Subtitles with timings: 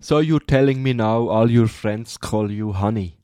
[0.00, 3.16] So you're telling me now all your friends call you honey.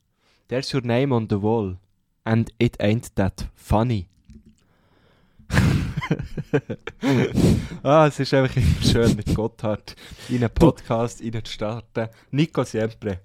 [0.47, 1.77] There's your name on the wall.
[2.25, 4.10] And it ain't that funny.
[7.83, 9.95] ah, es ist einfach immer schön mit Gotthard
[10.29, 12.07] in einen Podcast starten.
[12.31, 13.19] Nico Siempre,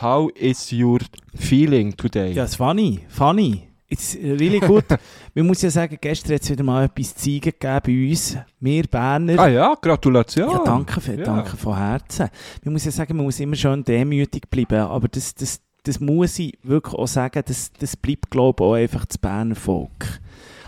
[0.00, 1.00] how is your
[1.34, 2.32] feeling today?
[2.32, 3.68] Ja, es funny, funny.
[3.88, 4.84] It's really good.
[5.34, 8.38] Man muss ja sagen, gestern hat es wieder mal etwas zu zeigen gegeben bei uns.
[8.58, 9.38] Wir Berner.
[9.38, 10.50] Ah ja, Gratulation.
[10.50, 11.24] Ja, danke, für, Ja.
[11.24, 12.30] danke von Herzen.
[12.64, 16.38] Man muss ja sagen, man muss immer schön demütig bleiben, aber das, das, das muss
[16.38, 20.21] ich wirklich auch sagen, das, das bleibt, glaube ich, auch einfach das Berner Volk.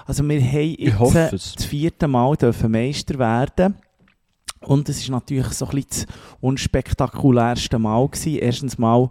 [0.06, 0.76] Also wir haben
[1.12, 3.76] jetzt das vierte Mal dürfen Meister werden
[4.60, 8.38] und es ist natürlich so ein bisschen das unspektakulärste Mal gewesen.
[8.38, 9.08] Erstens mal,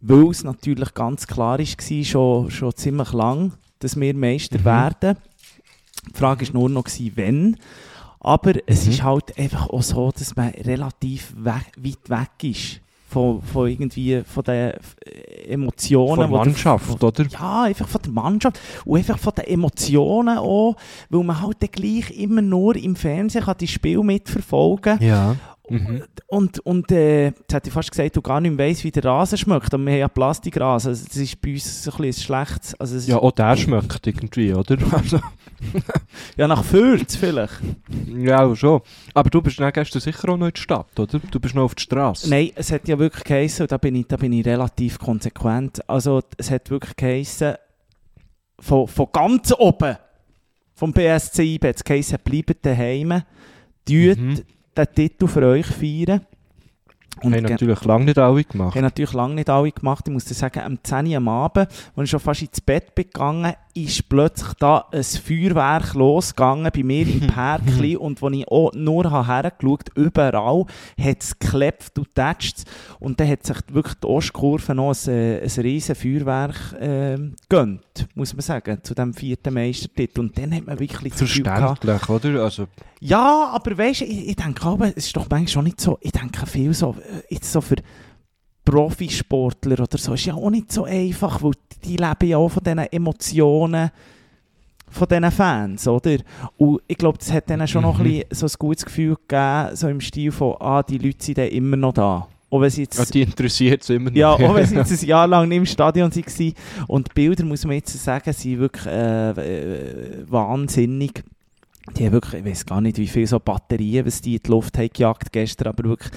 [0.00, 4.64] weil es natürlich ganz klar war, schon, schon ziemlich lang, dass wir Meister Mhm.
[4.64, 5.16] werden.
[6.12, 7.56] Die Frage war nur noch, wann.
[8.20, 8.92] Aber es Mhm.
[8.92, 14.22] ist halt einfach auch so, dass man relativ weg, weit weg ist von, von irgendwie
[14.24, 16.16] von den äh, Emotionen.
[16.16, 17.24] Von die- Mannschaft, oder?
[17.30, 20.76] Ja, einfach von der Mannschaft und einfach von den Emotionen auch,
[21.10, 25.36] weil man halt dann gleich immer nur im Fernsehen kann die Spiele mitverfolgen Ja.
[25.68, 26.04] Mhm.
[26.28, 29.04] und, und äh, jetzt hätte ich fast gesagt, du gar nicht mehr weißt, wie der
[29.04, 29.74] Rasen schmeckt.
[29.74, 30.90] Aber wir haben ja Plastikrasen.
[30.90, 32.80] Also das ist bei uns so ein bisschen schlecht.
[32.80, 34.76] Also Ja, auch der schmeckt irgendwie, oder?
[34.92, 35.20] Also,
[36.36, 37.54] ja, nach Fürth vielleicht.
[38.18, 38.80] ja, schon.
[39.14, 41.18] Aber du bist dann gestern sicher auch noch in der Stadt, oder?
[41.18, 42.28] Du bist noch auf der Straße.
[42.28, 45.88] Nein, es hat ja wirklich geheißen, und da bin ich, da bin ich relativ konsequent.
[45.88, 47.54] Also es hat wirklich geheißen,
[48.60, 49.96] von, von ganz oben,
[50.74, 53.22] vom BSC IB, es geheißen, bleibt daheim,
[53.86, 54.42] tut Mhm.
[54.76, 56.22] Den Titel für euch feiern.
[57.22, 58.74] Und Haben natürlich lange nicht alle gemacht.
[58.74, 60.04] haben natürlich lange nicht alle gemacht.
[60.06, 62.94] Ich muss dir sagen, am 10 Uhr am Abend, als ich schon fast ins Bett
[62.94, 68.48] bin gegangen, ist plötzlich da ein Feuerwerk losgegangen bei mir im Parkli und als ich
[68.48, 70.64] auch nur habe hergeschaut überall
[70.98, 72.64] hat es geklebt und tätscht
[73.00, 78.08] und dann hat sich wirklich die Ostkurve noch ein, äh, ein riesen Feuerwerk äh, gönnt,
[78.14, 80.20] muss man sagen, zu dem vierten Meistertitel.
[80.20, 82.44] Und dann hat man wirklich gehabt, Verständlich, oder?
[82.44, 82.66] Also,
[83.00, 85.98] ja, aber weißt du, ich, ich denke aber, es ist doch manchmal schon nicht so,
[86.00, 87.76] ich denke viel so, äh, jetzt so für
[88.66, 91.52] Profisportler oder so, ist ja auch nicht so einfach, weil
[91.84, 93.90] die leben ja auch von diesen Emotionen
[94.88, 96.16] von diesen Fans, oder?
[96.56, 98.22] Und ich glaube, das hat denen schon noch ein Mhm.
[98.28, 101.48] bisschen so ein gutes Gefühl gegeben, so im Stil von, ah, die Leute sind dann
[101.48, 102.28] immer noch da.
[102.48, 102.96] Auch wenn sie jetzt...
[102.98, 104.16] ja, die interessiert es immer noch.
[104.16, 106.52] Ja, auch wenn sie jetzt ein Jahr lang nicht im Stadion waren.
[106.86, 111.24] Und die Bilder, muss man jetzt sagen, sind wirklich äh, äh, wahnsinnig.
[111.94, 114.50] Die haben wirklich, ich weiß gar nicht, wie viele so Batterien, was die in die
[114.50, 116.12] Luft haben gejagt gestern, aber wirklich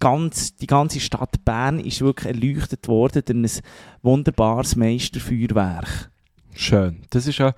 [0.00, 3.62] ganz, die ganze Stadt Bern ist wirklich erleuchtet worden durch ein
[4.02, 6.10] wunderbares Meisterfeuerwerk.
[6.54, 7.02] Schön.
[7.10, 7.54] Das ist ja...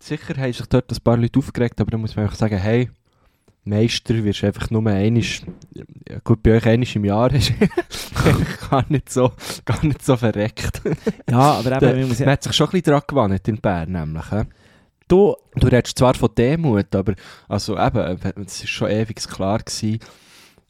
[0.00, 2.88] Sicher haben sich dort ein paar Leute aufgeregt, aber da muss man einfach sagen, hey,
[3.64, 5.42] Meister wirst du einfach nur einisch,
[6.08, 7.52] ja, gut, bei euch einisch im Jahr ist
[8.70, 9.32] gar nicht so,
[9.64, 10.82] gar nicht so verreckt.
[11.28, 13.48] Ja, aber eben, Der- man muss Man ja, hat sich schon ein bisschen dran gewandt
[13.48, 14.30] in Bern nämlich.
[14.30, 14.42] He?
[15.08, 17.14] Du, Du redest zwar von Demut, aber
[17.48, 19.98] also eben, es war schon ewig klar gewesen.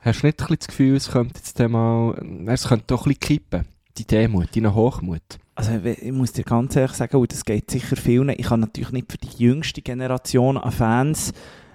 [0.01, 2.15] Hast du nicht ein bisschen das Gefühl, es könnte jetzt mal,
[2.47, 3.65] es könnte doch ein bisschen kippen,
[3.97, 5.23] die Demut, deine Hochmut?
[5.55, 8.93] Also ich muss dir ganz ehrlich sagen, und das geht sicher vielen, ich kann natürlich
[8.93, 11.33] nicht für die jüngste Generation an Fans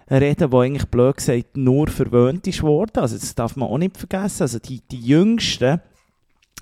[0.10, 3.00] reden, die eigentlich blöd gesagt nur verwöhnt ist worden.
[3.00, 4.44] Also das darf man auch nicht vergessen.
[4.44, 5.82] Also die, die Jüngsten,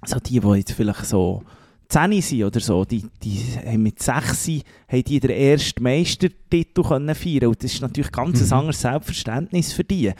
[0.01, 1.43] also die, die jetzt vielleicht so
[1.91, 4.49] 10 sind oder so, die, die haben mit 6
[4.87, 8.47] haben die den ersten Meistertitel können feiern und das ist natürlich ganz Mhm.
[8.47, 10.11] ein anderes Selbstverständnis für die.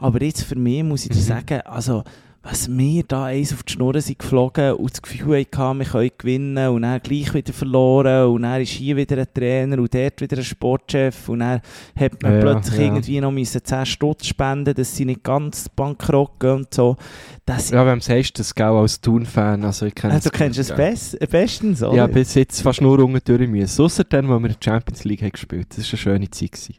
[0.00, 1.22] Aber jetzt für mich muss ich dir Mhm.
[1.22, 2.02] sagen, also
[2.42, 6.10] was wir da eins auf die Schnur sind geflogen und das Gefühl hatten, wir können
[6.16, 10.20] gewinnen und dann gleich wieder verloren und dann ist hier wieder ein Trainer und dort
[10.22, 11.60] wieder ein Sportchef und dann
[11.94, 12.86] hat man Ja, plötzlich ja.
[12.86, 16.96] irgendwie noch müssen 10 Stutz spenden, dass sie nicht ganz bankrott gehen und so.
[17.44, 19.62] Das, Ja, wem sagst du das, gell, als Thun-Fan?
[19.62, 21.96] Also, ich kenne also, du kennst es best, bestens, oder?
[21.96, 23.82] Ja, bis jetzt fast nur unten durch müssen.
[23.84, 26.52] Ausser dann, wo wir in der Champions League haben gespielt Das war eine schöne Zeit.
[26.52, 26.74] Gewesen.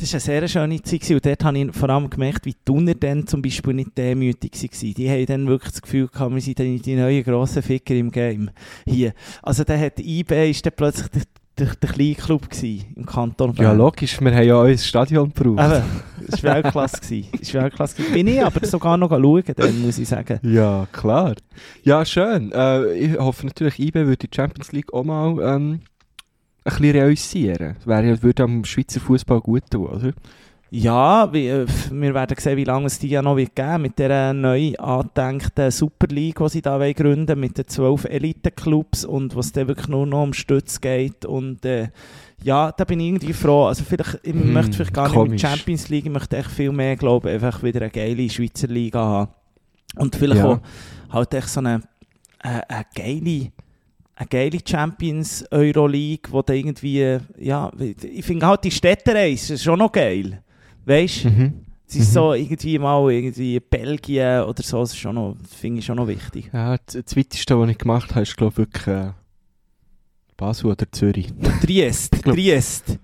[0.00, 2.58] Das war eine sehr schöne Zeit und dort habe ich vor allem gemerkt, wie die
[2.64, 4.94] Thuner dann zum Beispiel nicht demütig waren.
[4.94, 8.50] Die haben dann wirklich das Gefühl gehabt, wir sind die neuen grossen Ficker im Game.
[8.86, 9.12] Hier.
[9.42, 11.22] Also dann hat IB ist dann plötzlich der,
[11.58, 13.78] der, der kleine Club gewesen, im Kanton Ja, Bern.
[13.78, 15.68] logisch, wir haben ja auch ein Stadion gebraucht.
[15.68, 15.82] Eben,
[16.28, 17.24] das war Weltklasse.
[17.36, 18.02] Das war Weltklasse.
[18.12, 20.38] Bin ich aber sogar noch schauen, dann muss ich sagen.
[20.44, 21.34] Ja, klar.
[21.82, 22.52] Ja, schön.
[22.52, 25.80] Äh, ich hoffe natürlich, IB würde die Champions League auch mal ähm,
[26.70, 27.76] bisschen realisieren.
[27.84, 30.12] Wäre ja, würde am Schweizer Fußball gut tun, oder?
[30.70, 34.34] Ja, äh, wir werden sehen, wie lange es die ja noch wird geben mit der
[34.34, 39.52] neu angedenkten Super League, die sie da wollen gründen mit den zwölf Elite-Clubs und was
[39.52, 41.88] dann wirklich nur noch um Stütz geht und äh,
[42.44, 43.64] ja, da bin ich irgendwie froh.
[43.64, 45.30] Also vielleicht, ich Hm, möchte vielleicht gar nicht komisch.
[45.30, 49.00] mit Champions League, ich möchte echt viel mehr, glaube einfach wieder eine geile Schweizer Liga
[49.00, 49.32] haben.
[49.96, 50.44] Und vielleicht Ja.
[50.44, 50.60] auch
[51.10, 51.80] halt echt so eine,
[52.40, 53.52] eine, eine geile
[54.18, 59.78] eine geile Champions Euroleague, wo da irgendwie, ja, ich finde halt die Städtereise ist schon
[59.78, 60.42] noch geil.
[60.84, 61.28] Weißt du?
[61.30, 61.52] Mhm.
[61.86, 62.14] Es ist Mhm.
[62.14, 66.08] so irgendwie mal irgendwie Belgien oder so, das schon noch, das finde ich schon noch
[66.08, 66.50] wichtig.
[66.52, 69.12] Ja, das, das weiteste, was ich gemacht habe, ist, glaube ich, wirklich äh,
[70.36, 71.32] Basel oder Zürich.
[71.62, 72.98] Triest, Triest.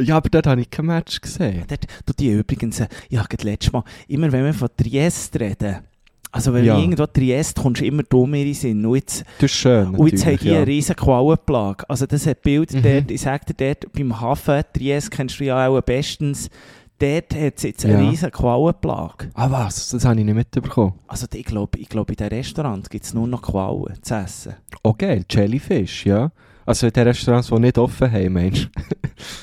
[0.00, 1.64] Ja, aber dort habe ich kein Match gesehen.
[1.68, 5.80] Dort, du die übrigens, äh, ja, gerade letztes Mal, immer wenn wir von Triest reden,
[6.34, 6.74] also wenn Ja.
[6.76, 8.84] wir irgendwo Triest, kommst du immer du mir in den Sinn.
[8.84, 10.56] Und jetzt, Das ist schön, und jetzt haben die ja.
[10.56, 11.88] eine riesen Quallenplage.
[11.88, 12.82] Also das hat Bild Mhm.
[12.82, 16.50] dort, ich sage dir dort, beim Hafen, Triest kennst du ja auch bestens,
[16.98, 18.08] dort hat es jetzt eine Ja.
[18.10, 19.30] riesen Quallenplage.
[19.34, 20.94] Ah was, das habe ich nicht mitbekommen.
[21.06, 24.54] Also ich glaube, ich glaub, in den Restaurants gibt es nur noch Quallen zu essen.
[24.82, 26.30] Okay, Jellyfish, ja.
[26.66, 28.68] Also in den Restaurants, die nicht offen haben, meinst du?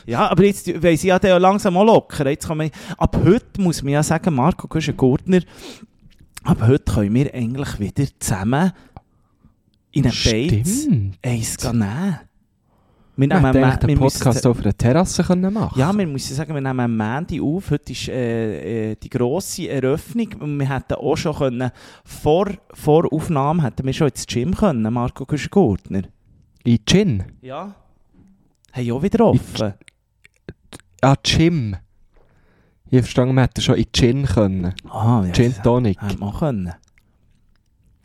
[0.05, 2.29] Ja, aber jetzt wollen sie ja auch langsam mal locker.
[2.29, 5.39] Jetzt kann man, ab heute muss man ja sagen, Marco Guschen-Gurtner,
[6.43, 8.71] ab heute können wir eigentlich wieder zusammen
[9.91, 10.87] in einen Beiz
[11.23, 12.19] eins gehen nehmen.
[13.17, 16.61] Wir nehmen Ma- den Podcast auf einer Terrasse können machen Ja, wir müssen sagen, wir
[16.61, 17.69] nehmen am Mandy auf.
[17.69, 20.29] Heute ist äh, äh, die grosse Eröffnung.
[20.39, 21.71] Und wir hätten auch schon können,
[22.05, 26.03] vor, vor Aufnahme hätten wir schon ins Gym können, Marco Guschen-Gurtner.
[26.63, 27.23] In Gin?
[27.41, 27.75] Ja.
[28.71, 29.73] Haben ja auch wieder offen.
[31.01, 31.75] Ah, Gym.
[32.91, 34.73] Ich habe verstanden, wir hätten schon in Gin können.
[34.89, 36.01] Ah, ja, Gin Tonic.
[36.01, 36.73] hätten wir können.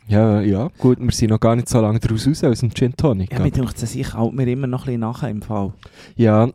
[0.07, 2.95] Ja, ja, gut, wir sind noch gar nicht so lange daraus raus aus dem Gin
[2.95, 3.33] Tonic.
[3.33, 5.73] Ja, mir denkt es, ich halte mir immer noch ein bisschen nachher im Fall.
[6.15, 6.49] Ja,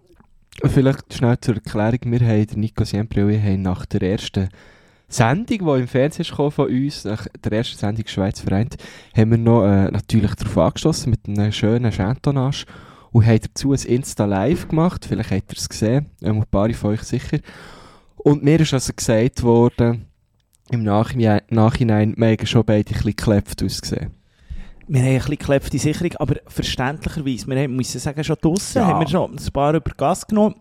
[0.64, 1.99] vielleicht schnell zur Erklärung.
[2.05, 4.49] Wir haben, der Nico Siempre und ich, haben nach der ersten
[5.08, 8.76] Sendung, die im Fernsehen kam von uns, nach der ersten Sendung Schweiz vereint,
[9.14, 12.64] haben wir noch äh, natürlich darauf angestoßen mit einer schönen Chantonnage
[13.11, 15.05] und haben dazu ein Insta-Live gemacht.
[15.06, 17.40] Vielleicht habt ihr es gesehen, ähm, ein paar von euch sicher.
[18.25, 20.07] Und mir ist also gesagt worden,
[20.71, 24.11] im Nachhinein, haben schon beide ein bisschen geklebt ausgesehen.
[24.89, 28.89] Wir haben ein bisschen gekleppte Sicherung, aber verständlicherweise, wir haben, müssen sagen, schon draussen Ja.
[28.89, 30.57] haben wir schon ein paar über Gas genommen.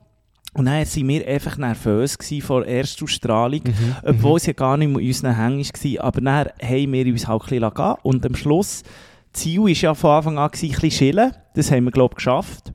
[0.54, 3.62] Und dann waren wir einfach nervös gewesen vor der Erstausstrahlung,
[4.04, 6.04] obwohl es ja gar nicht mit unseren Hängen war.
[6.06, 8.84] Aber dann haben wir uns halt ein bisschen gehen Und am Schluss,
[9.32, 11.32] das Ziel war ja von Anfang an ein bisschen chillen.
[11.56, 12.74] Das haben wir, glaube ich, geschafft.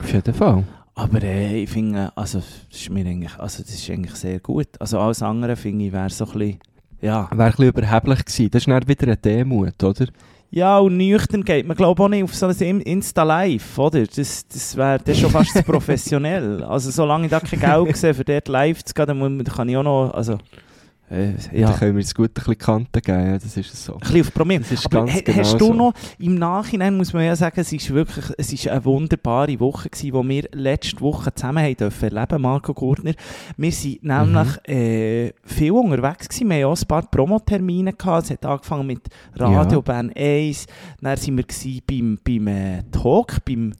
[0.00, 0.64] Auf jeden Fall.
[0.98, 4.66] Aber äh, ich finde, also, das ist mir eigentlich, also, das ist eigentlich sehr gut.
[4.80, 6.58] Also alles andere, finde ich, wäre so ein bisschen,
[7.00, 7.28] ja.
[7.30, 8.50] Wäre ein bisschen überheblich gewesen.
[8.50, 10.06] Das ist dann wieder eine Demut, oder?
[10.50, 14.04] Ja, und nüchtern geht man, glaube auch nicht auf so ein In- Insta-Live, oder?
[14.06, 16.64] Das, das wäre das schon fast professionell.
[16.64, 19.76] Also, solange ich da kein Geld sehe, für dort live zu gehen, dann kann ich
[19.76, 20.38] auch noch, also,
[21.10, 21.68] Ja.
[21.68, 23.94] Dann können wir uns gut ein bisschen Kante geben, ja, das ist so.
[23.94, 24.60] ein bisschen auf Promille.
[24.60, 25.72] Das ist Aber ganz ha- genau hast du so.
[25.74, 29.88] noch, im Nachhinein muss man ja sagen, es ist wirklich, es ist eine wunderbare Woche
[29.88, 33.14] gewesen, die wir letzte Woche zusammen haben dürfen erleben, Marco Gurtner.
[33.56, 34.72] Wir sind nämlich Mhm.
[34.74, 39.00] äh, viel unterwegs gewesen, wir haben auch ein paar Promotermine gehabt, es hat angefangen mit
[39.36, 39.80] Radio Ja.
[39.80, 40.66] Bern 1,
[41.00, 43.72] dann sind wir beim, beim äh, Talk, beim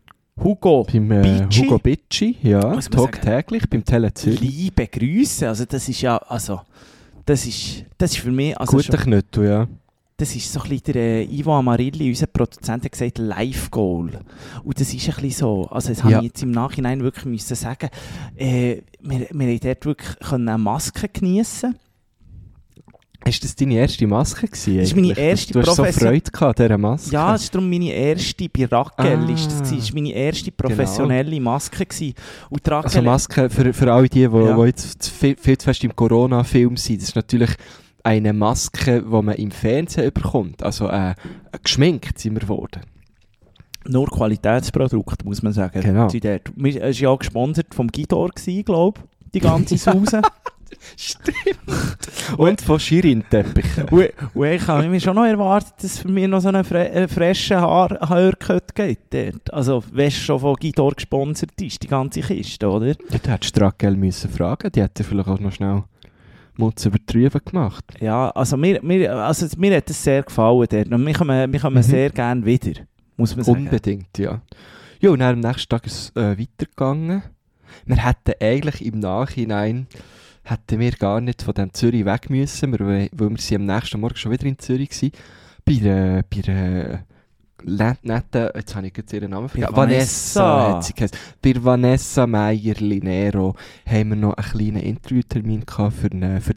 [0.42, 1.64] Hugo Beim äh, Bicci.
[1.64, 3.26] Hugo Bicci, ja, Muss man Talk sagen.
[3.26, 4.12] täglich, beim Tele.
[4.24, 6.60] Liebe Grüße, also das ist ja, also,
[7.28, 9.68] das ist, das ist für mich, also Guter Knüttel, ja.
[10.16, 14.18] Das ist so ein bisschen der äh, Ivo Amarilli, unser Produzent, hat gesagt Live-Goal.
[14.64, 15.66] Und das ist ein bisschen so.
[15.70, 16.04] Also, das Ja.
[16.04, 17.88] habe ich jetzt im Nachhinein wirklich müssen sagen.
[18.34, 21.76] Äh, wir, wir haben dort wirklich eine Maske geniessen
[23.28, 24.78] Ist das deine erste Maske gewesen?
[24.78, 27.10] Das ist meine erste Du hast so Freude gehabt an dieser Maske.
[27.12, 29.30] Ja, das ist darum meine erste, bei Rackel Ah.
[29.32, 29.76] ist das, gewesen.
[29.76, 32.14] das ist meine erste professionelle Maske gewesen.
[32.50, 34.56] Und Rackel, also Maske, für, für alle die, die Ja.
[34.56, 37.50] die jetzt viel, viel zu fest im Corona-Film sind, das ist natürlich
[38.02, 40.62] eine Maske, die man im Fernsehen bekommt.
[40.62, 41.14] Also äh,
[41.62, 42.80] geschminkt sind wir geworden.
[43.86, 45.80] nur Qualitätsprodukt, muss man sagen.
[45.80, 46.06] Genau.
[46.06, 48.30] Es war ja gesponsert vom Gidor,
[48.64, 50.22] glaube ich, die ganze Sause.
[50.96, 52.38] Stimmt.
[52.38, 53.84] Und von Shirin-Teppichen.
[53.88, 56.64] Und, und ich habe mir schon noch erwartet, dass es für mich noch so einen
[56.64, 59.52] fre äh, frischen Haar Haircut geht dort.
[59.52, 62.88] Also, wenn es schon von Gidor gesponsert ist, die ganze Kiste, oder?
[62.88, 65.84] Ja, du hättest Rackel müssen fragen, die hätte vielleicht auch noch schnell
[66.56, 67.84] Mutz übertrieben gemacht.
[68.00, 70.88] Ja, also mir, mir, also mir hat es sehr gefallen dort.
[70.88, 71.82] Und wir kommen, wir kommen Mhm.
[71.82, 72.80] sehr gerne wieder,
[73.16, 73.58] muss man sagen.
[73.66, 74.40] Unbedingt, ja.
[75.00, 77.22] Ja, und dann am nächsten Tag ist es äh, weitergegangen.
[77.86, 79.86] Wir hätten eigentlich im Nachhinein
[80.50, 84.16] hätten wir gar nicht von dem Zürich weg müssen, weil wir sind am nächsten Morgen
[84.16, 85.12] schon wieder in Zürich waren,
[85.64, 87.04] bei der, bei der
[87.64, 90.40] net- netten, jetzt habe ich gerade ihren Namen vergessen, Vanessa.
[90.40, 91.18] Vanessa hat sie geheißen.
[91.42, 93.54] Bei Vanessa Meyer-Linero
[93.86, 96.54] haben wir noch einen kleinen Interviewtermin gehabt für, eine, für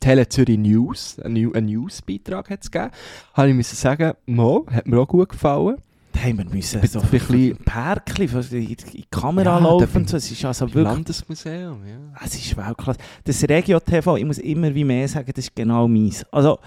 [0.00, 2.90] Tele Zürich News, einen, New- einen Newsbeitrag hat es gegeben.
[3.34, 5.76] Habe ich müssen sagen, Mo, hat mir auch gut gefallen.
[6.12, 10.16] Da haben wir müssen so ein bisschen- Pärkchen in die Kamera Ja, laufen so.
[10.16, 11.98] Es ist also wirklich Landesmuseum, ja.
[12.24, 12.98] Es ist Weltklasse.
[13.24, 16.24] Das Regio-TV, ich muss immer wie mehr sagen, das ist genau meins.
[16.32, 16.58] Also,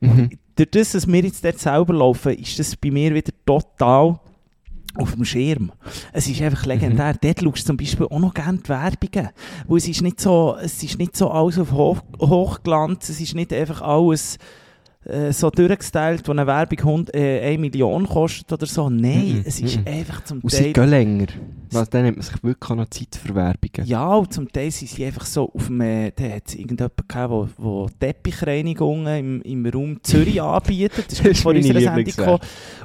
[0.00, 0.30] Mhm.
[0.54, 4.18] durch das, dass wir jetzt dort selber laufen, ist das bei mir wieder total
[4.96, 5.72] auf dem Schirm.
[6.12, 7.14] Es ist einfach legendär.
[7.20, 9.28] Dort schaust du zum Beispiel auch noch gerne die Werbungen.
[9.66, 13.34] Wo es ist nicht so, es ist nicht so alles auf Hoch, Hochglanz, es ist
[13.34, 14.36] nicht einfach alles
[15.10, 18.88] äh, so durchgestylt, wo eine Werbung 100, äh, 1 Million kostet oder so.
[18.88, 19.86] Nein, Mhm, es ist mhm.
[19.86, 20.62] einfach zum Und Teil...
[20.64, 21.26] sie gehen länger.
[21.72, 23.86] Also, dann nimmt man sich wirklich noch Zeit für Werbungen.
[23.88, 27.06] Ja, und zum Teil sind sie einfach so auf dem, äh, da hat es irgendjemanden
[27.06, 31.06] gehabt, wo Teppichreinigungen im, im Raum Zürich anbietet.
[31.10, 32.38] Das ist, vor unserer Sendung gekommen.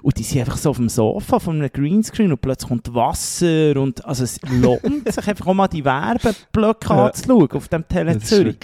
[0.04, 3.76] Und die sind einfach so auf dem Sofa von einem Greenscreen und plötzlich kommt Wasser
[3.78, 7.06] und also es lohnt sich einfach auch mal die Werbeblöcke Ja.
[7.08, 8.58] anzuschauen auf dem Tele Zürich.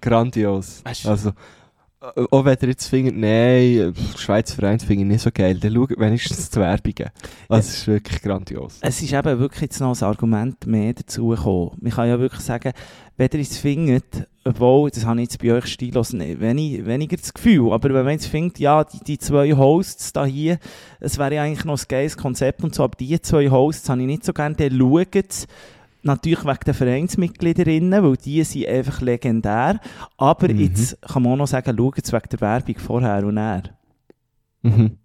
[0.00, 0.82] grandios.
[1.04, 1.32] Also,
[2.30, 5.72] auch wenn ihr jetzt findet, nein, äh, Schweizer Verein finde ich nicht so geil, dann
[5.72, 7.10] schaut wenigstens die Werbungen.
[7.48, 8.78] Es ist wirklich grandios.
[8.80, 11.76] Es ist eben wirklich jetzt noch ein Argument mehr dazu gekommen.
[11.80, 12.72] Man kann ja wirklich sagen,
[13.16, 17.72] wenn ihr es findet, obwohl, das habe ich jetzt bei euch stilos weniger das Gefühl,
[17.72, 20.58] aber wenn man jetzt findet, ja, die, die zwei Hosts da hier,
[20.98, 24.00] es wäre ja eigentlich noch ein geiles Konzept und so, aber die zwei Hosts habe
[24.00, 25.46] ich nicht so gerne, dann schaut
[26.02, 29.80] natürlich wegen den Vereinsmitgliederinnen, weil die sind einfach legendär,
[30.16, 30.60] aber Mhm.
[30.60, 33.70] jetzt kann man auch noch sagen, schaut es wegen der Werbung vorher und nachher.
[34.62, 34.98] Mhm.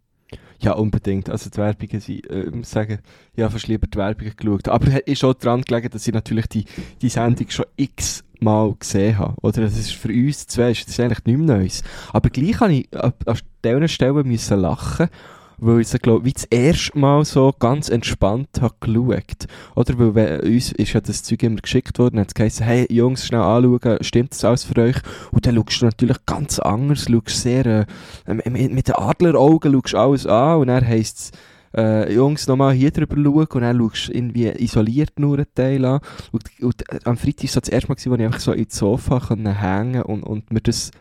[0.59, 1.29] Ja, unbedingt.
[1.29, 2.99] Also die Werbungen sind, äh, ich sagen,
[3.35, 4.67] ich habe fast lieber die Werbungen geschaut.
[4.67, 6.65] Aber es ist auch daran gelegen, dass ich natürlich die,
[7.01, 9.33] die Sendung schon x Mal gesehen habe.
[9.41, 11.83] Oder das ist für uns zwei ist das eigentlich nichts Neues.
[12.13, 15.09] Aber gleich habe ich an, an Stellen müssen lachen,
[15.57, 19.47] weil ich so, glaube wie das erste Mal so ganz entspannt habe geschaut.
[19.75, 22.87] Oder weil wenn, uns ist ja das Zeug immer geschickt worden, hat es geheißen, hey
[22.89, 24.97] Jungs, schnell anschauen, stimmt das alles für euch?
[25.31, 29.95] Und dann schaust du natürlich ganz anders, schaust sehr, äh, mit, mit den Adleraugen schaust
[29.95, 31.31] alles an und dann heisst es,
[31.75, 35.85] äh, Jungs, nochmal hier drüber schauen und dann schaust du irgendwie isoliert nur einen Teil
[35.85, 35.99] an.
[36.31, 38.51] Und, und äh, am Freitag war so das erste Mal, gewesen, wo ich einfach so
[38.53, 40.91] ins Sofa konnte hängen und, und mir das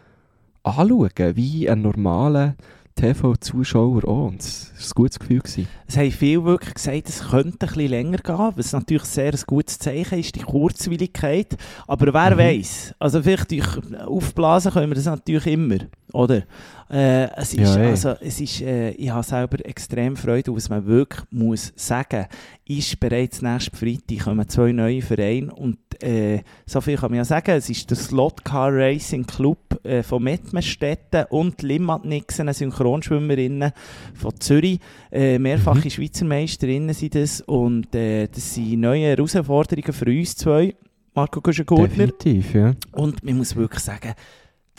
[0.62, 2.56] anschauen, wie ein normaler
[2.96, 4.26] TV-Zuschauer auch.
[4.28, 5.38] Und es war ein gutes Gefühl.
[5.40, 5.68] Gewesen.
[5.86, 9.40] Es haben viele wirklich gesagt, es könnte ein bisschen länger gehen, was natürlich sehr ein
[9.46, 11.56] gutes Zeichen ist, die Kurzwilligkeit.
[11.86, 12.38] Aber wer Mhm.
[12.38, 12.94] weiß?
[12.98, 13.66] Also vielleicht durch
[14.06, 15.78] aufblasen können wir das natürlich immer,
[16.12, 16.42] oder?
[16.88, 20.68] Äh, es ist, Ja, also, es ist, äh, ich habe selber extrem Freude, und was
[20.68, 22.26] man wirklich muss sagen,
[22.64, 27.24] ist bereits nächsten Freitag kommen zwei neue Vereine und äh, so viel kann man ja
[27.24, 32.54] sagen, es ist der Slot Car Racing Club äh, von Mettmerstetten und Limmat Nixon, eine
[32.54, 33.72] Synchronschwimmerinnen
[34.14, 34.78] von Zürich,
[35.10, 40.74] äh, mehrfache Schweizer Meisterinnen sind das und äh, das sind neue Herausforderungen für uns zwei,
[41.14, 42.08] Marco Kuschen-Gurtner.
[42.08, 42.74] Definitiv, ja.
[42.92, 44.14] Und man muss wirklich sagen,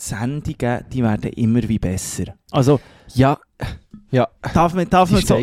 [0.00, 2.34] die Sendungen, die werden immer wie besser.
[2.50, 2.80] Also,
[3.14, 3.38] Ja,
[4.10, 5.34] ja, darf man, darf man so...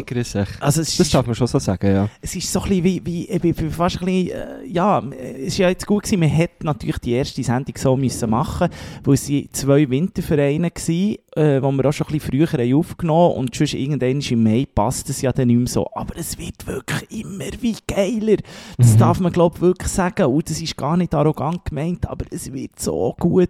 [0.60, 2.10] Also es Das ist, darf man schon so sagen, ja.
[2.20, 5.48] es ist so ein bisschen wie, wie ich bin fast ein bisschen, äh, ja, es
[5.48, 8.70] ist ja jetzt gut gewesen, man hätte natürlich die erste Sendung so müssen machen,
[9.04, 12.74] weil es sind zwei Wintervereine waren, äh, wo wir auch schon ein bisschen früher haben
[12.75, 15.88] aufgenommen und sonst irgendwann im Mai passt es ja dann nicht mehr so.
[15.94, 18.38] Aber es wird wirklich immer wie geiler.
[18.77, 18.98] Das Mhm.
[19.00, 22.51] darf man glaube ich wirklich sagen und das ist gar nicht arrogant gemeint, aber es
[22.54, 23.50] wird so gut.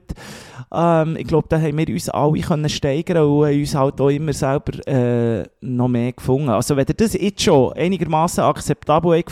[0.73, 4.09] Ähm, ich glaube, da haben wir uns alle können steigern und haben uns halt auch
[4.09, 6.49] immer selber äh, noch mehr gefunden.
[6.49, 9.29] Also wenn ihr das jetzt schon einigermaßen akzeptabel habt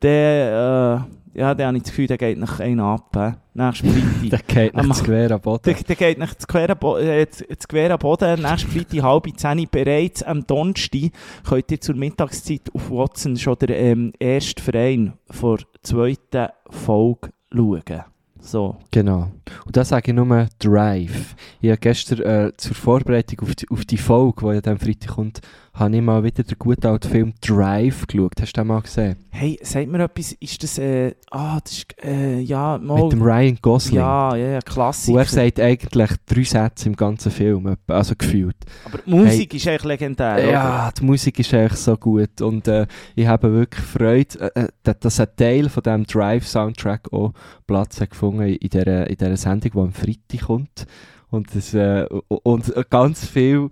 [0.00, 3.14] dann, äh, ja, dann habe ich das Gefühl, der geht nach einem ab.
[3.16, 4.46] Äh, nächsten Freitag.
[4.48, 5.62] Der geht nach Square am Boden.
[5.64, 8.70] Der, der geht nach das Quer am Bo- äh, das- das Quer am Boden, nächsten
[8.70, 11.10] Freitag halb zehn bereits am Donnerstag
[11.48, 18.04] könnt ihr zur Mittagszeit auf Watson schon den ähm, ersten Verein vor zweiten Folge schauen.
[18.42, 18.76] So.
[18.90, 19.30] Genau.
[19.66, 21.34] Und da sage ich nur Drive.
[21.60, 25.10] Ich habe gestern äh, zur Vorbereitung auf die, auf die Folge, die ja dann Freitag
[25.14, 25.40] kommt,
[25.72, 28.32] habe ich mal wieder den guten alten Film Drive geschaut.
[28.40, 29.16] Hast du den mal gesehen?
[29.30, 33.22] Hey, sagt mir etwas, ist das, äh, ah, das ist, äh, ja, mal, Mit dem
[33.22, 34.00] Ryan Gosling.
[34.00, 35.18] ja, ja, ja, Und Klassiker.
[35.18, 38.56] er sagt eigentlich drei Sätze im ganzen Film, also gefühlt.
[38.84, 40.50] Aber die Musik ist eigentlich legendär, oder?
[40.50, 44.94] Ja, die Musik ist echt so gut und äh, ich habe wirklich Freude, äh, äh,
[44.98, 47.32] dass ein Teil von diesem Drive-Soundtrack auch
[47.66, 50.86] Platz hat gefunden in dieser, in dieser Sendung, die am Freitag kommt.
[51.30, 53.70] Und, das, äh, und ganz viele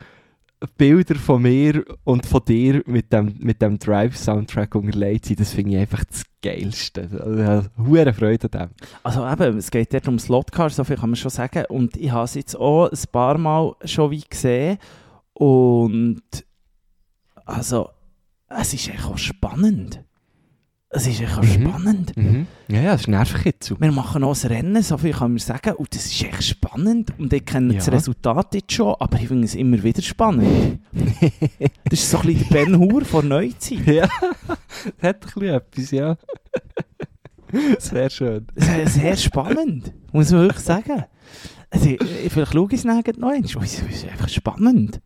[0.77, 5.73] Bilder von mir und von dir mit dem, mit dem Drive-Soundtrack unterlegt sind, das finde
[5.73, 7.09] ich einfach das Geilste.
[7.13, 8.71] Also, ich habe hure Freude an dem.
[9.03, 11.65] Also eben, es geht dort um Slotcar, so viel kann man schon sagen.
[11.69, 14.79] Und ich habe es jetzt auch ein paar Mal schon wie gesehen.
[15.33, 16.23] Und
[17.45, 17.91] also,
[18.49, 20.05] es ist echt auch spannend.
[20.91, 21.69] Es ist echt Mhm.
[21.69, 22.17] spannend.
[22.17, 22.47] Mhm.
[22.69, 23.77] Ja, ja, das ist Nervenkitzel.
[23.79, 27.13] Wir machen auch ein Rennen, so viel kann man sagen, und das ist echt spannend.
[27.19, 27.93] Und ich kenne das Ja.
[27.93, 30.81] Resultat jetzt schon, aber ich finde es immer wieder spannend.
[31.85, 33.87] das ist so ein bisschen der Ben Hur von Neuzeit.
[33.87, 34.09] ja,
[34.49, 36.17] das hat ein bisschen etwas, ja.
[37.79, 38.47] Sehr schön.
[38.57, 41.05] Sehr, sehr spannend, muss man wirklich sagen.
[41.71, 41.99] Also, ich-
[42.33, 43.63] vielleicht schaue ich es nachher noch einmal.
[43.65, 45.01] Es ist einfach spannend.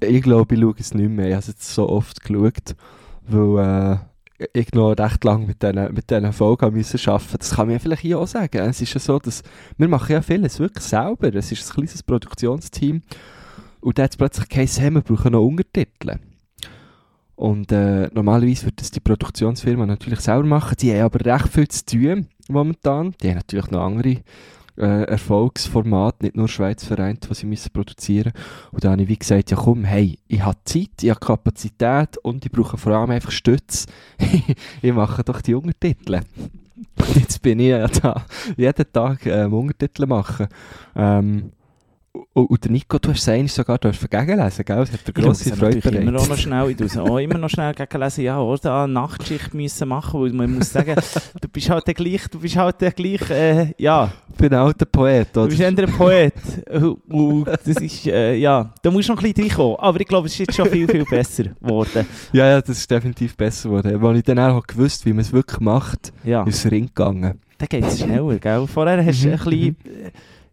[0.00, 1.26] Ich glaube, ich schaue es nicht mehr.
[1.28, 2.76] Ich habe es jetzt so oft geschaut,
[3.26, 3.98] weil äh,
[4.52, 7.78] ich noch recht lange mit diesen mit diesen Folgen müssen arbeiten Das kann man ja
[7.78, 8.58] vielleicht hier auch sagen.
[8.58, 9.42] Es ist ja so, dass
[9.76, 11.34] wir machen ja vieles wirklich selber.
[11.34, 13.02] Es ist ein kleines Produktionsteam.
[13.80, 16.16] Und da hat es plötzlich geheißen, hey, wir brauchen noch Untertitel.
[17.36, 20.76] Und äh, normalerweise würde das die Produktionsfirma natürlich selber machen.
[20.80, 23.14] Die haben aber recht viel zu tun momentan.
[23.22, 24.22] Die haben natürlich noch andere
[24.78, 28.32] äh, Erfolgsformate, nicht nur Schweiz vereint, die sie müssen produzieren
[28.70, 32.16] Und da habe ich wie gesagt, ja komm, hey, ich habe Zeit, ich habe Kapazität
[32.18, 33.86] und ich brauche vor allem einfach Stütze.
[34.82, 36.20] ich mache doch die Untertitel.
[37.14, 38.24] Jetzt bin ich ja da,
[38.56, 40.46] jeden Tag ähm, Untertitel machen.
[40.94, 41.52] Ähm,
[42.32, 44.76] und, der Nico, du hast es eigentlich sogar gegenlesen, gell?
[44.76, 46.42] Das hat dir Ich grosse muss Freude natürlich immer auch noch bereitet.
[46.42, 50.32] schnell, ich es auch immer noch schnell gegenlesen, ja, oder eine Nachtschicht müssen machen, weil
[50.32, 50.94] man muss sagen,
[51.40, 54.58] du bist halt der gleich, du bist halt der gleich, äh, ja, Ich bin ein
[54.60, 55.48] alter Poet, du oder?
[55.48, 56.32] bist eher ein Poet.
[56.70, 60.06] Und- und das ist, äh, ja, da musst du noch ein bisschen reinkommen, aber ich
[60.06, 62.06] glaube, es ist jetzt schon viel, viel besser geworden.
[62.32, 64.04] Ja, ja, das ist definitiv besser geworden.
[64.04, 67.38] Als ich dann auch gewusst wie man es wirklich macht, Ja, ist es Ring gegangen.
[67.58, 68.66] dann geht es schneller, gell?
[68.66, 70.10] Vorher hast du Mhm, ein bisschen, äh,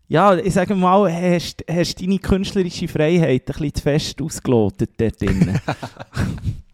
[0.07, 5.21] ja, ich sage mal, hast, hast deine künstlerische Freiheit ein bisschen zu fest ausgelotet dort
[5.21, 5.59] drinnen.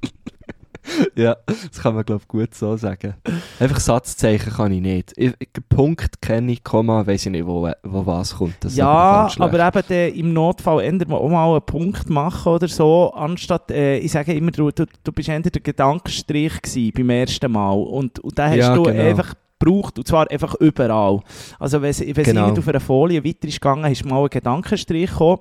[1.16, 3.16] ja, das kann man, glaube ich, gut so sagen.
[3.60, 5.14] Einfach Satzzeichen kann ich nicht.
[5.16, 5.34] Ich,
[5.70, 8.56] Punkt kenne ich, Komma, weiss ich nicht, wo, wo was kommt.
[8.62, 12.68] Das Ja, aber eben der, im Notfall ändern wir auch mal einen Punkt machen oder
[12.68, 17.10] so, anstatt, äh, ich sage immer, du, du, du bist eher der Gedankenstrich gewesen beim
[17.12, 19.04] ersten Mal und, und den hast Ja, du genau.
[19.04, 21.20] einfach gebraucht und zwar einfach überall.
[21.60, 22.50] Also wenn es Genau.
[22.52, 25.40] auf einer Folie weiter ist gegangen, ist mal ein Gedankenstrich gekommen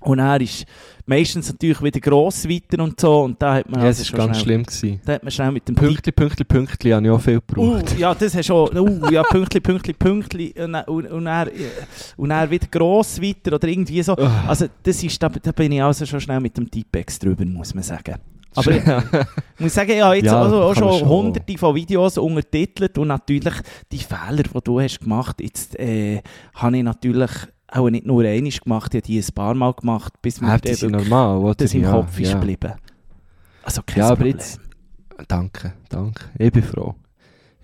[0.00, 0.64] und er ist
[1.06, 4.40] meistens natürlich wieder gross weiter und so und da hat man ja, also war ganz
[4.40, 4.62] schlimm.
[4.62, 5.00] Gewesen.
[5.04, 7.98] Da hat man schnell mit dem Pünktli, Pünktli, Pünktli habe ich auch viel Uh, gebraucht.
[7.98, 8.72] ja, das hast du auch.
[8.74, 10.54] Uh, ja, Pünktli, Pünktli, Pünktli.
[10.62, 11.46] Und, und, und, äh,
[12.16, 14.14] und dann wieder gross weiter oder irgendwie so.
[14.46, 17.74] Also, das ist, da, da bin ich also schon schnell mit dem Tipex drüber, muss
[17.74, 18.16] man sagen.
[18.54, 18.82] Aber ich
[19.58, 21.08] muss sagen, ich habe jetzt Ja, also auch schon schon.
[21.08, 23.54] hunderte von Videos untertitelt und natürlich
[23.92, 26.22] die Fehler, die du hast gemacht jetzt äh,
[26.54, 27.30] habe ich natürlich
[27.70, 30.82] auch nicht nur einmal gemacht, ich habe die ein paar Mal gemacht, bis mir das
[30.82, 32.38] normal, das im ja, Kopf ist ja.
[32.38, 32.72] geblieben.
[33.62, 34.32] Also kein Ja, Problem.
[34.36, 34.60] jetzt-
[35.26, 36.24] Danke, danke.
[36.38, 36.94] Ich bin froh.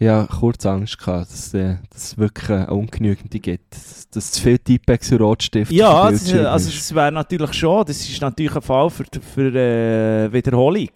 [0.05, 3.75] Ich hatte kurz Angst, gehabt, dass äh, dass es wirklich eine ungenügende gibt.
[3.75, 6.79] Dass, dass zu viel Typex und Rotstift Ja, das, also ist.
[6.79, 10.91] das wäre natürlich schon, das ist natürlich ein Fall für, für äh, Wiederholung.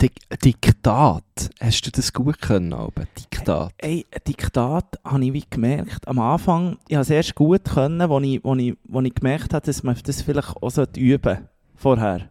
[0.00, 0.12] Dik
[0.44, 1.24] Diktat.
[1.60, 3.08] Hast du das gut können, Alben?
[3.18, 3.72] Diktat.
[3.78, 8.08] Ey, ein Diktat habe ich wie gemerkt, am Anfang, ich habe es erst gut können,
[8.08, 12.30] wo ich, wo ich, wo ich gemerkt habe, dass man das vielleicht auch üben vorher.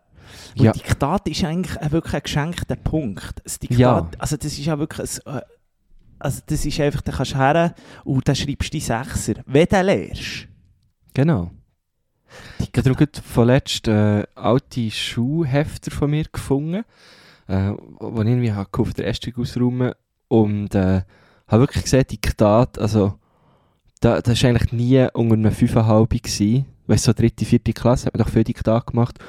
[0.58, 0.72] Und Ja.
[0.72, 3.42] Diktat ist eigentlich wirklich ein geschenkter Punkt.
[3.44, 4.10] Das Diktat, Ja.
[4.20, 5.42] also das ist ja wirklich, ein, äh,
[6.20, 9.36] also das ist einfach, da kannst du her und dann schreibst du die Sechser.
[9.46, 10.48] Wenn du lernst.
[11.14, 11.52] Genau.
[12.60, 16.84] Ich habe gerade vorletzt äh, alte Schuhhefter von mir gefunden,
[17.48, 19.94] äh, wo ich irgendwie habe auf der Ästung ausräumen
[20.28, 21.04] und äh,
[21.48, 23.14] habe wirklich gesehen, Diktat, also
[24.02, 28.16] da, das war eigentlich nie unter einem 5,5 gewesen, weil so dritte, vierte Klasse, hat
[28.16, 29.20] man doch viel Diktat gemacht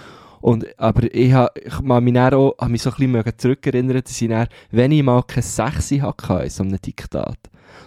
[0.47, 4.29] und, aber ich habe mich dann auch, habe mich so ein bisschen zurückerinnern, dass ich
[4.29, 7.39] dann, wenn ich mal keine 6 hatte in so einem Diktat,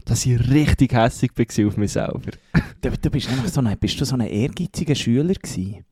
[0.04, 2.20] dass ich richtig hässlich war auf mich selber.
[2.82, 5.86] Du, du bist einfach so ein, bist du so ein ehrgeiziger Schüler gewesen?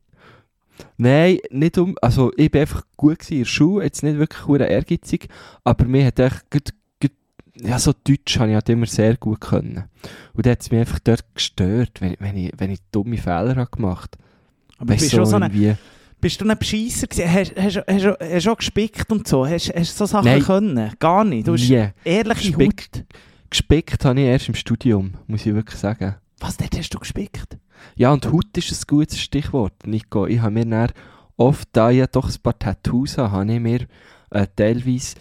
[0.98, 1.96] Nein, nicht um.
[2.02, 5.28] Also, ich war einfach gut in der Schule, jetzt nicht wirklich ehrgeizig,
[5.64, 6.50] aber mir hat echt.
[6.50, 6.74] gut-
[7.62, 9.84] Ja, so Deutsch habe ich halt immer sehr gut können.
[10.34, 13.56] Und da hat es mich einfach dort gestört, wenn, wenn, ich, wenn ich dumme Fehler
[13.56, 14.16] habe gemacht
[14.78, 15.74] Aber Weißt bist, du, du so ein, irgendwie.
[16.20, 17.32] Bist du ein Bescheisser gewesen?
[17.32, 19.46] Hast, hast, hast, hast, hast du auch gespickt und so?
[19.46, 20.42] Hast, du so Sachen Nein.
[20.42, 20.92] können?
[20.98, 21.46] Gar nicht?
[21.46, 21.88] Du hast Nie.
[22.04, 22.96] ehrliche Gespickt.
[22.98, 23.04] Haut.
[23.50, 26.16] Gespickt habe ich erst im Studium, muss ich wirklich sagen.
[26.40, 27.58] Was, dort hast du gespickt?
[27.96, 30.26] Ja, und Haut ist ein gutes Stichwort, Nico.
[30.26, 30.90] Ich habe mir dann
[31.36, 33.86] oft, da ja doch ein paar Tattoos habe, habe ich mir
[34.30, 35.16] äh, teilweise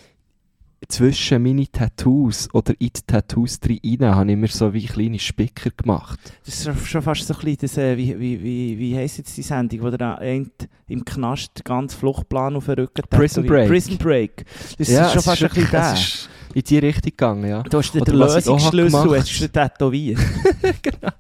[0.88, 5.72] zwischen meine Tattoos oder in die Tattoos rein, habe ich mir so wie kleine Spicker
[5.72, 6.20] gemacht.
[6.46, 9.36] Das ist schon- fast so ein bisschen das, äh, wie, wie, wie, wie heisst jetzt
[9.36, 13.68] die Sendung, wo der im Knast den ganzen Fluchtplan auf den Rücken Prison tätowiert?
[13.68, 13.70] Break.
[13.70, 14.46] Prison Break.
[14.78, 17.64] Das Ja, ist schon fast ein bisschen ist in die Richtung gegangen, ja.
[17.64, 20.20] Du hast den Lösungsschlüssel hast du tätowiert.
[20.82, 21.12] genau.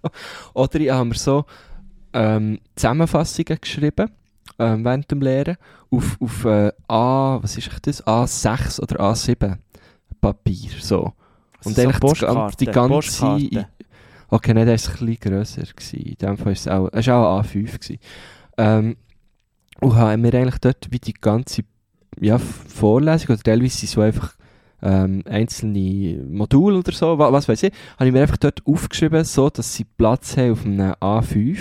[0.53, 1.45] Oder ich habe mir so
[2.13, 4.09] ähm, Zusammenfassungen geschrieben
[4.59, 5.57] ähm, während dem Lehren,
[5.89, 8.05] auf, auf äh, A, was ist das?
[8.05, 9.57] A6 oder A7
[10.21, 11.13] Papier, so.
[11.63, 11.81] Und so
[12.27, 13.25] eigentlich die ganze...
[14.29, 15.61] Okay, nein, der war ein bisschen grösser.
[15.61, 15.99] Gewesen.
[15.99, 17.79] In dem Fall war es auch, es war auch ein A5.
[17.79, 17.99] Gewesen.
[18.57, 18.97] Ähm,
[19.79, 21.61] und haben wir eigentlich dort wie die ganze
[22.19, 24.35] ja, Vorlesung, oder teilweise so einfach
[24.81, 29.23] ähm, einzelne Module oder so, wa- was weiß ich, habe ich mir einfach dort aufgeschrieben,
[29.23, 31.57] so dass sie Platz haben auf einem A5.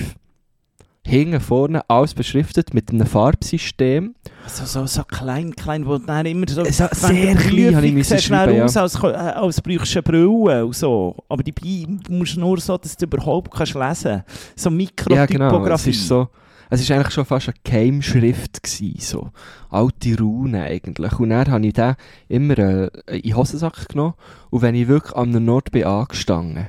[1.07, 4.16] Hinten, vorne, alles beschriftet mit einem Farbsystem.
[4.49, 6.64] So, so, so klein, klein, wo dann immer so...
[6.64, 6.88] So sehr
[7.37, 8.64] klein habe ich müssen schreiben, ja.
[8.64, 11.14] aus, als, als bräuchst du eine Brille und so.
[11.29, 14.59] Aber die Bi- musst du nur so, dass du überhaupt kannst lesen kannst.
[14.59, 15.45] So Ja, genau.
[15.45, 15.90] Mikrotypografie.
[15.90, 16.29] Es ist so,
[16.71, 19.31] es war eigentlich schon fast eine Keimschrift gewesen, so.
[19.71, 21.21] Alte Runen eigentlich.
[21.21, 21.95] Und dann habe ich den
[22.27, 24.14] immer äh, in den Hosensack genommen.
[24.51, 26.66] Und wenn ich wirklich an einem Ort bin angestanden,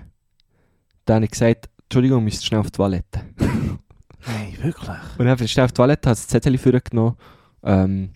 [1.06, 3.22] dann habe ich gesagt, Entschuldigung, müsst schnell auf die Toilette.
[4.28, 4.98] Hey, wirklich?
[5.18, 7.16] Und dann bin ich auf die Toilette, habe das Zettel vorgenommen,
[7.64, 8.10] ähm,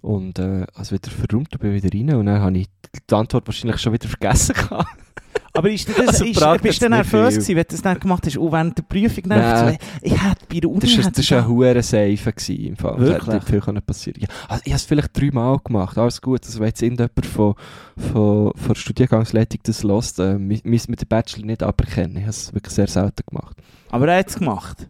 [0.00, 2.14] und äh, also wieder verräumt und bin wieder rein.
[2.18, 2.68] Und dann habe ich
[3.08, 4.88] die Antwort wahrscheinlich schon wieder vergessen gehabt.
[5.54, 8.36] Aber ist das, Also ist, bist du nervös gewesen, wenn du das dann gemacht hast?
[8.38, 9.78] Und während der Prüfung Nein.
[9.80, 10.80] so, ich hätte bei der Uni...
[10.80, 12.92] Das war hätte das da- eine hure Seife gewesen, im Fall.
[12.96, 13.22] Das Wirklich?
[13.26, 16.44] hätte nicht viel können passieren also Ich habe es vielleicht dreimal gemacht, alles gut.
[16.46, 17.54] Also wenn jetzt irgendjemand von,
[17.96, 22.16] von, von der Studiengangsleitung das hört, äh, müssen wir den Bachelor nicht aberkennen.
[22.16, 23.56] Ich habe es wirklich sehr selten gemacht.
[23.90, 24.88] Aber er hat es gemacht.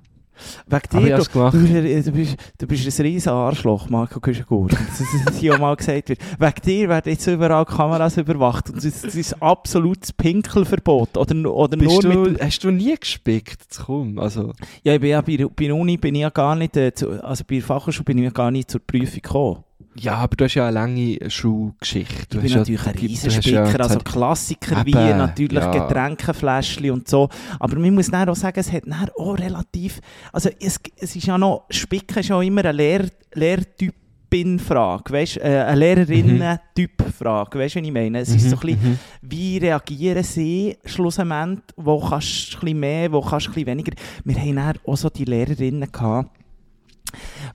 [0.67, 4.21] Wegen dir, du, es du, bist, ein- du, bist, du bist ein riesen Arschloch, Marco
[4.21, 4.69] Küschengur.
[4.69, 6.19] Das ist auch mal gesagt wird.
[6.39, 8.71] Wegen dir werden jetzt überall Kameras überwacht.
[8.71, 11.17] Und das ist absolutes Pinkelverbot.
[11.17, 13.63] Oder, oder Bist nur du, hast du nie gespickt?
[13.85, 14.53] Komm, also...
[14.83, 16.77] Ja, ich bin ja bei, bei der Uni bin ich ja gar nicht...
[16.77, 19.65] Äh, zu, also bei der Fachhochschule bin ich ja gar nicht zur Prüfung gekommen.
[19.95, 22.39] Ja, aber du hast ja eine lange Schulgeschichte.
[22.39, 25.71] Ich bin natürlich ja, ein Riesenspicker, also Klassiker wie Eben, natürlich ja.
[25.71, 27.29] Getränkefläschchen und so.
[27.59, 30.01] Aber man muss auch sagen, es hat dann auch relativ,
[30.33, 35.65] also es, es ist ja noch, Spicken ist ja immer eine Lehr, Lehrtypin-Frage, weißt, äh,
[35.67, 38.19] eine Lehrerinnen-Typ-Frage, weißt du, was ich meine?
[38.21, 38.99] Es ist so ein bisschen, Mhm.
[39.23, 43.67] wie reagieren sie schlussendlich, wo kannst du ein bisschen mehr, wo kannst du ein bisschen
[43.69, 43.93] weniger.
[44.25, 46.31] Wir haben auch so die Lehrerinnen gehabt,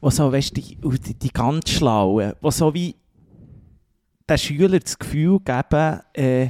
[0.02, 2.96] die so, weißt die, die, die ganz Schlauen, die so wie
[4.30, 6.50] den Schülern das Gefühl geben, äh,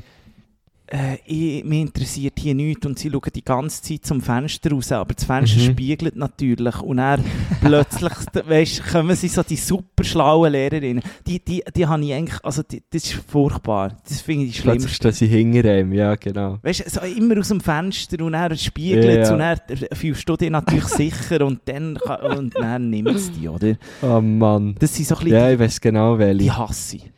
[0.89, 4.91] äh, ich, mich interessiert hier nichts und sie schauen die ganze Zeit zum Fenster raus,
[4.91, 5.71] aber das Fenster Mhm.
[5.73, 7.23] spiegelt natürlich und dann
[7.61, 8.13] plötzlich,
[8.45, 12.63] weißt, kommen sie so die super schlauen Lehrerinnen, die, die, die habe ich eigentlich, also
[12.63, 14.73] die, das ist furchtbar, das finde ich schlimm.
[14.77, 16.59] Plötzlich stehen sie hinter ihm, ja genau.
[16.61, 19.33] Weißt du, so immer aus dem Fenster und er spiegelt Ja, ja.
[19.33, 19.59] und dann
[19.93, 23.75] fühlst du dich natürlich sicher und dann, kann- und dann nimmt es dich, oder?
[24.01, 24.75] Oh Mann.
[24.79, 26.43] Das sind so ein bisschen Ja, ich weiß genau welche.
[26.43, 27.11] die hasse ich.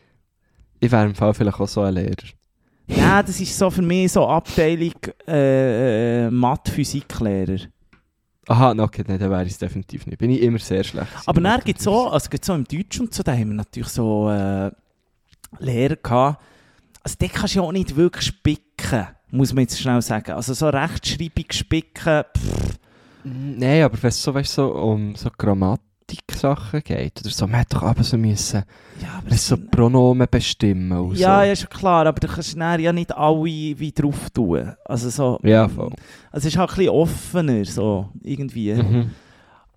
[0.79, 2.15] Ich wäre im Fall vielleicht auch so ein Lehrer.
[2.89, 4.93] Nein, das ist so für mich so Abteilung
[5.27, 7.59] äh, äh, Mathe-Physiklehrer.
[8.47, 10.17] Aha, okay, nein, dann wäre ich es definitiv nicht.
[10.17, 11.07] Bin ich immer sehr schlecht.
[11.27, 13.55] Aber dann gibt es so, also gibt's so im Deutsch und so, da haben wir
[13.55, 14.71] natürlich so äh,
[15.59, 16.41] Lehrer gehabt.
[17.03, 20.31] Also da kannst du ja auch nicht wirklich spicken, muss man jetzt schnell sagen.
[20.31, 22.79] Also so Rechtschreibung spicken, pff.
[23.23, 25.29] Nein, aber wenn es so, weißt, so um so
[26.09, 28.63] Grammatik-Sachen geht oder so, man hätte doch aber so müssen,
[29.01, 31.45] ja, aber so Pronomen bestimmen und ja, so.
[31.45, 34.73] ja, ist schon klar, aber du kannst dann ja nicht alle wie drauf tun.
[34.85, 35.91] Also so, Ja, voll.
[36.31, 38.73] also es ist halt ein bisschen offener, so irgendwie.
[38.73, 39.11] Mhm.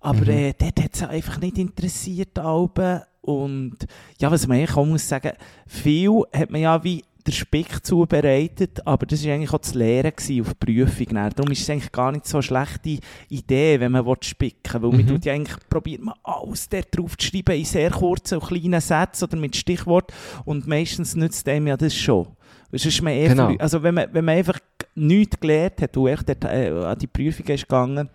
[0.01, 0.29] Aber Mhm.
[0.29, 3.01] äh, dort hat es einfach nicht interessiert, Alben.
[3.21, 3.77] Und
[4.19, 5.31] ja, was man eigentlich auch muss sagen,
[5.65, 10.11] viel hat man ja wie der Spick zubereitet, aber das war eigentlich auch das Lehren
[10.13, 11.07] auf die Prüfung.
[11.13, 11.29] Dann.
[11.35, 14.91] Darum ist es eigentlich gar nicht so eine schlechte Idee, wenn man spicken will.
[14.91, 15.09] Weil man Mhm.
[15.09, 18.81] tut ja eigentlich, probiert man alles dort drauf zu schreiben in sehr kurzen und kleinen
[18.81, 20.11] Sätzen oder mit Stichwort
[20.45, 22.27] und meistens nützt einem ja das schon.
[22.71, 23.49] Sonst ist man eh Genau.
[23.49, 24.59] verlü- Also wenn man, wenn man einfach
[24.95, 28.09] nichts gelernt hat und echt dort, äh, an die Prüfung ist gegangen,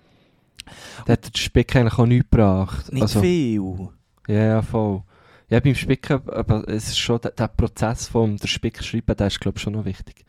[1.07, 2.93] Da hat der Spick eigentlich auch nichts gebracht.
[2.93, 3.89] nicht also, viel.
[4.29, 5.03] Ja, ja, voll.
[5.51, 9.29] Ja, beim Spicken, aber es ist schon, der, der Prozess vom der Spick schreiben, der
[9.29, 10.25] ist, glaube ich, schon noch wichtig.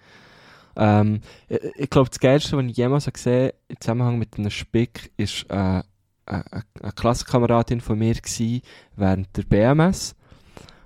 [0.77, 4.49] Ähm, ich ich glaube, das Geilste, was ich jemals habe gesehen im Zusammenhang mit einem
[4.49, 5.83] Spick, ist äh, eine,
[6.25, 8.61] eine eine Klassenkameradin von mir gewesen,
[8.95, 10.15] während der BMS.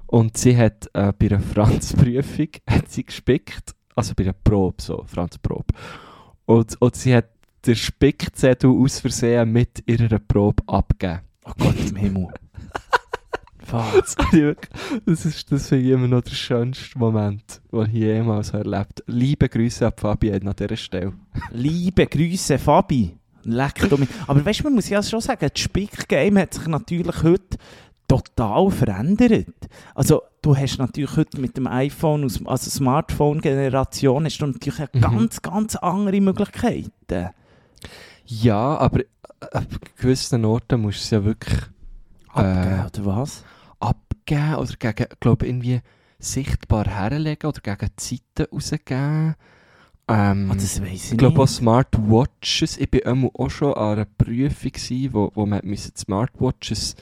[0.07, 5.03] Und sie hat äh, bei einer Franzprüfung hat sie gespickt, also bei einer Probe, so,
[5.05, 5.73] Franzprobe.
[6.45, 7.29] Und, und sie hat
[7.65, 11.21] den Spickzettel aus Versehen mit ihrer Probe abgegeben.
[11.45, 12.27] Oh Gott im Himmel.
[13.65, 14.03] Fuck.
[15.05, 19.03] Das, ist das ich immer noch der schönste Moment, den ich jemals erlebt habe.
[19.07, 21.13] Liebe Grüße an Fabienne an dieser Stelle.
[21.51, 23.15] Liebe Grüße, Fabi.
[23.43, 24.09] Leck du mich.
[24.27, 27.57] Aber weißt du, man muss ja schon sagen, das Spick-Game hat sich natürlich heute
[28.07, 29.47] total verändert.
[29.95, 35.01] Also, du hast natürlich heute mit dem iPhone, also Smartphone-Generation, hast du natürlich Mhm.
[35.01, 37.29] ganz, ganz andere Möglichkeiten.
[38.25, 39.01] Ja, aber
[39.51, 41.59] an gewissen Orten musst du es ja wirklich
[42.29, 43.43] Abgeben, Äh, oder was?
[44.23, 45.81] Abgeben oder gegen, glaube irgendwie
[46.19, 49.35] sichtbar herlegen oder gegen die Seiten rausgeben.
[50.07, 51.47] Ähm, Ah, das weiss ich ich glaube auch.
[51.47, 52.77] Smartwatches.
[52.77, 56.95] Ich war auch schon an einer Prüfung, gewesen, wo, wo man Smartwatches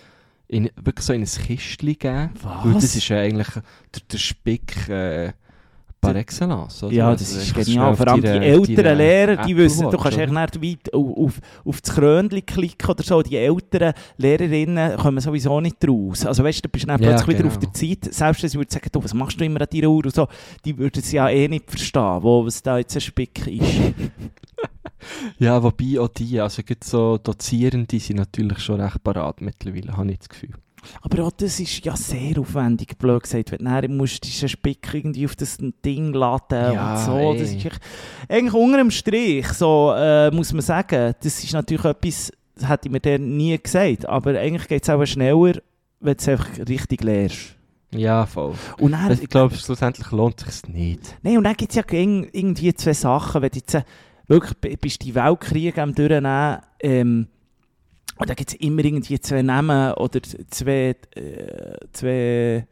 [0.47, 4.89] in, wirklich so in ein Kistchen geben Weil das ist ja eigentlich der, der Spick
[4.89, 5.33] äh,
[6.01, 6.83] par excellence.
[6.83, 6.93] Oder?
[6.93, 7.95] Ja, Also das ist einfach genial.
[7.95, 11.41] Vor allem die älteren Lehrer, die Apple wissen, du Watch, kannst eigentlich nicht weit auf,
[11.65, 13.21] auf, das Krönchen klicken oder so.
[13.21, 16.25] Die älteren Lehrerinnen kommen sowieso nicht raus.
[16.25, 17.53] Also weißt du, du bist dann Ja, plötzlich wieder genau.
[17.53, 18.13] auf der Zeit.
[18.13, 20.27] Selbst wenn sie würden sagen, du, was machst du immer an deiner Uhr und so,
[20.65, 23.63] die würden es ja eh nicht verstehen, wo, was da jetzt ein Spick ist.
[25.39, 30.11] Ja, wobei auch die, also gerade so Dozierende sind natürlich schon recht parat mittlerweile, habe
[30.11, 30.53] ich das Gefühl.
[31.01, 33.51] Aber auch das ist ja sehr aufwendig, blöd gesagt.
[33.51, 37.33] Wenn du dann musst diesen Spick irgendwie auf das Ding laden Ja, und so.
[37.33, 37.79] Das ist echt,
[38.27, 42.87] eigentlich unter dem Strich, so äh, muss man sagen, das ist natürlich etwas, das hätte
[42.87, 44.07] ich mir dann nie gesagt.
[44.07, 45.53] Aber eigentlich geht es auch schneller,
[45.99, 47.55] wenn du es einfach richtig lernst.
[47.93, 48.53] Ja, voll.
[48.79, 51.17] Und dann, ich glaube, schlussendlich lohnt es sich nicht.
[51.23, 53.41] Nein, und dann gibt es ja irgendwie zwei Sachen.
[53.41, 53.83] Wenn du jetzt äh,
[54.27, 57.27] wirklich bist die Weltkriege am Durchnehmen, ähm,
[58.21, 62.67] und da gibt es immer irgendwie zwei Namen oder zwei, äh, zwei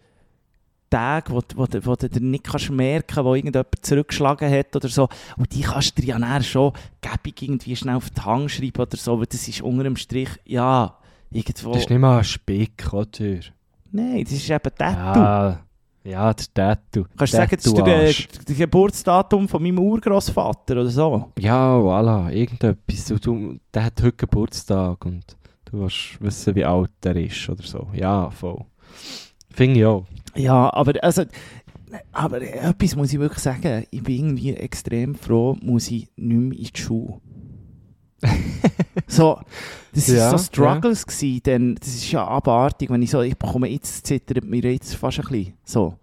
[0.90, 5.08] Tage, wo, du- wo, wo du nicht kannst merken wo irgendjemand zurückgeschlagen hat oder so.
[5.38, 8.82] Und die kannst du dir ja dann schon gäbig irgendwie schnell auf die Hand schreiben
[8.82, 10.96] oder so, weil das ist unter dem Strich, ja,
[11.32, 11.74] irgendwo...
[11.74, 13.40] Das ist nicht mal ein Spick, oder?
[13.92, 15.20] Nein, das ist eben Tattoo.
[15.20, 15.60] Ja,
[16.04, 17.06] ja, der Tattoo.
[17.18, 17.66] Kannst du sagen, das
[18.20, 21.32] ist der Geburtsdatum von meinem Urgroßvater oder so?
[21.38, 23.06] Ja, voilà, irgendetwas.
[23.22, 25.24] Du, der hat heute Geburtstag und
[25.72, 27.88] du willst wissen, wie alt er ist oder so.
[27.94, 28.66] Ja, voll.
[29.52, 30.06] Finde ich auch.
[30.36, 31.24] Ja, aber also,
[32.12, 36.58] aber etwas muss ich wirklich sagen, ich bin irgendwie extrem froh, muss ich nicht mehr
[36.58, 37.20] in die Schule.
[39.08, 39.40] so,
[39.94, 43.38] das Ja, war so Struggles gewesen, denn das ist ja abartig, wenn ich so, ich
[43.38, 45.96] bekomme jetzt, zittert mir jetzt fast ein bisschen, so.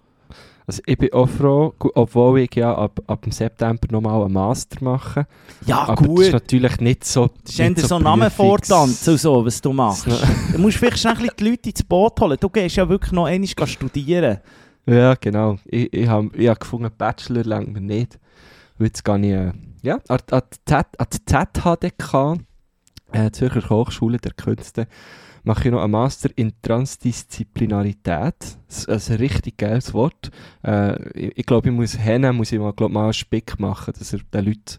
[0.68, 4.82] Also ich bin auch froh, obwohl ich ja ab, ab dem September nochmal einen Master
[4.82, 5.26] mache.
[5.64, 9.16] Ja, aber das gut, ist natürlich nicht so das ist nicht so Namen Prüfungs- vortanzen
[9.16, 10.06] so, was du machst.
[10.08, 12.88] Das- du musst vielleicht schnell ein bisschen die Leute ins Boot holen, du gehst ja
[12.88, 14.38] wirklich noch einmal studieren.
[14.86, 15.58] Ja, genau.
[15.66, 18.18] Ich, ich habe ich hab gefunden, Bachelor lang mir nicht.
[18.78, 19.52] Und jetzt gehe ich äh,
[19.82, 22.38] ja, an, an, die Z, an die ZHDK,
[23.12, 24.86] äh, Zürcher Hochschule der Künste,
[25.46, 28.34] mache ich noch einen Master in Transdisziplinarität.
[28.68, 30.30] Das ist ein richtig geiles Wort.
[30.64, 33.94] Äh, ich ich glaube, ich muss hin, muss ich mal, glaub, mal einen Spick machen,
[33.98, 34.78] dass er den Leuten,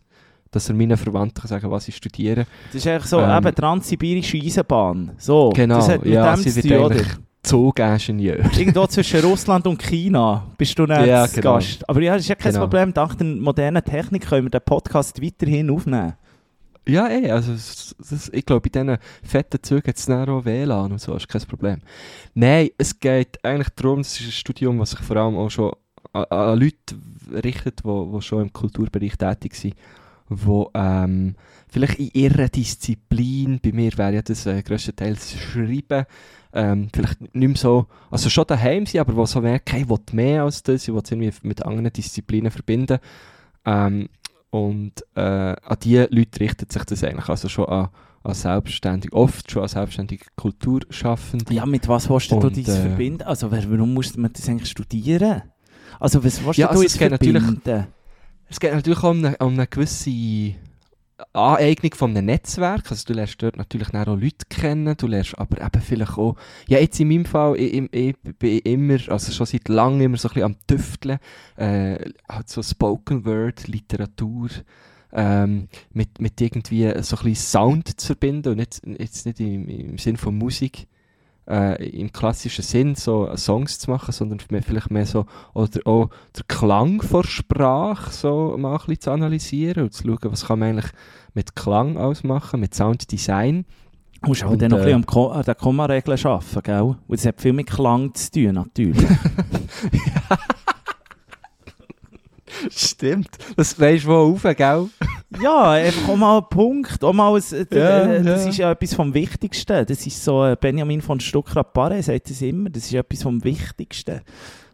[0.52, 2.46] dass er meinen Verwandten kann sagen was ich studiere.
[2.68, 5.12] Das ist eigentlich so, Ähm, eben transsibirische Eisenbahn.
[5.18, 7.06] So, Genau, das hat mit ja, dem sie zu wird tun,
[7.44, 8.40] Zugingenieur.
[8.58, 11.56] Irgendwo zwischen Russland und China bist du dann Ja, genau.
[11.56, 11.88] Gast.
[11.88, 12.66] Aber ja, das ist ja kein Genau.
[12.66, 12.94] Problem.
[12.94, 16.14] Dank der modernen Technik können wir den Podcast weiterhin aufnehmen.
[16.88, 20.94] Ja, eh, also es- das, ich glaube, bei diesen fetten Zügen hat es auch WLAN
[20.94, 21.82] und so, ist kein Problem.
[22.34, 25.74] Nein, es geht eigentlich darum, es ist ein Studium, das sich vor allem auch schon
[26.14, 26.96] an, an Leute
[27.44, 29.76] richtet, die, schon im Kulturbereich tätig sind,
[30.30, 31.36] die ähm,
[31.68, 36.06] vielleicht in ihrer Disziplin, bei mir wäre ja das äh, grösstenteils Schreiben,
[36.54, 40.00] ähm, vielleicht nicht mehr so, also schon daheim sind, aber die so merken, ich will
[40.14, 43.00] mehr als das, ich will es irgendwie mit anderen Disziplinen verbinden.
[43.66, 44.08] Ähm,
[44.50, 47.90] und äh, an diese Leute richtet sich das eigentlich also schon an,
[48.24, 51.54] an selbstständig, oft schon an selbstständige Kulturschaffende.
[51.54, 53.24] Ja, mit was willst du dies äh, verbinden?
[53.24, 55.44] Also warum muss man das eigentlich studieren?
[56.00, 57.88] Also was willst Ja, du also jetzt es geht natürlich- verbinden?
[58.50, 60.56] Es geht natürlich auch um eine, um eine gewisse
[61.34, 62.92] Aneignung von einem Netzwerk.
[62.92, 66.36] Also du lernst dort natürlich auch Leute kennen, du lernst aber eben vielleicht auch,
[66.68, 70.18] ja jetzt in meinem Fall, ich, ich, ich bin immer, also schon seit langem immer
[70.18, 71.20] so ein bisschen am Tüfteln,
[71.56, 74.50] äh, halt so Spoken Word, Literatur,
[75.12, 79.68] ähm, mit, mit irgendwie so ein bisschen Sound zu verbinden und nicht, jetzt nicht im,
[79.68, 80.88] im Sinn von Musik,
[81.48, 86.48] äh, im klassischen Sinn so Songs zu machen, sondern vielleicht mehr so, oder auch den
[86.48, 90.70] Klang von Sprache so mal ein bisschen zu analysieren und zu schauen, was kann man
[90.70, 90.92] eigentlich
[91.34, 93.66] mit Klang ausmachen, mit Sounddesign.
[94.22, 96.82] Du musst Und, dann noch ein äh, bisschen am Ko an den Kommaregeln arbeiten, gell?
[96.82, 99.08] Und das hat viel mit Klang zu tun, natürlich.
[102.70, 103.30] Stimmt.
[103.56, 104.90] Das weisst du wo rauf, gell?
[105.42, 107.04] ja, einfach auch mal ein Punkt.
[107.04, 108.50] Auch mal ein, äh, Ja, äh, das ja.
[108.50, 109.86] ist ja etwas vom Wichtigsten.
[109.86, 114.22] Das ist so, äh, Benjamin von Stuckrad-Barre sagt das immer, das ist etwas vom Wichtigsten.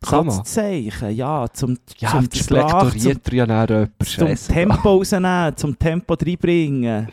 [0.06, 3.94] Satzzeichen, ja, zum, Ja, zum das Sprache, zum, ja jemand.
[4.06, 4.36] zum.
[4.54, 7.08] Tempo rausnehmen, zum Tempo reinbringen.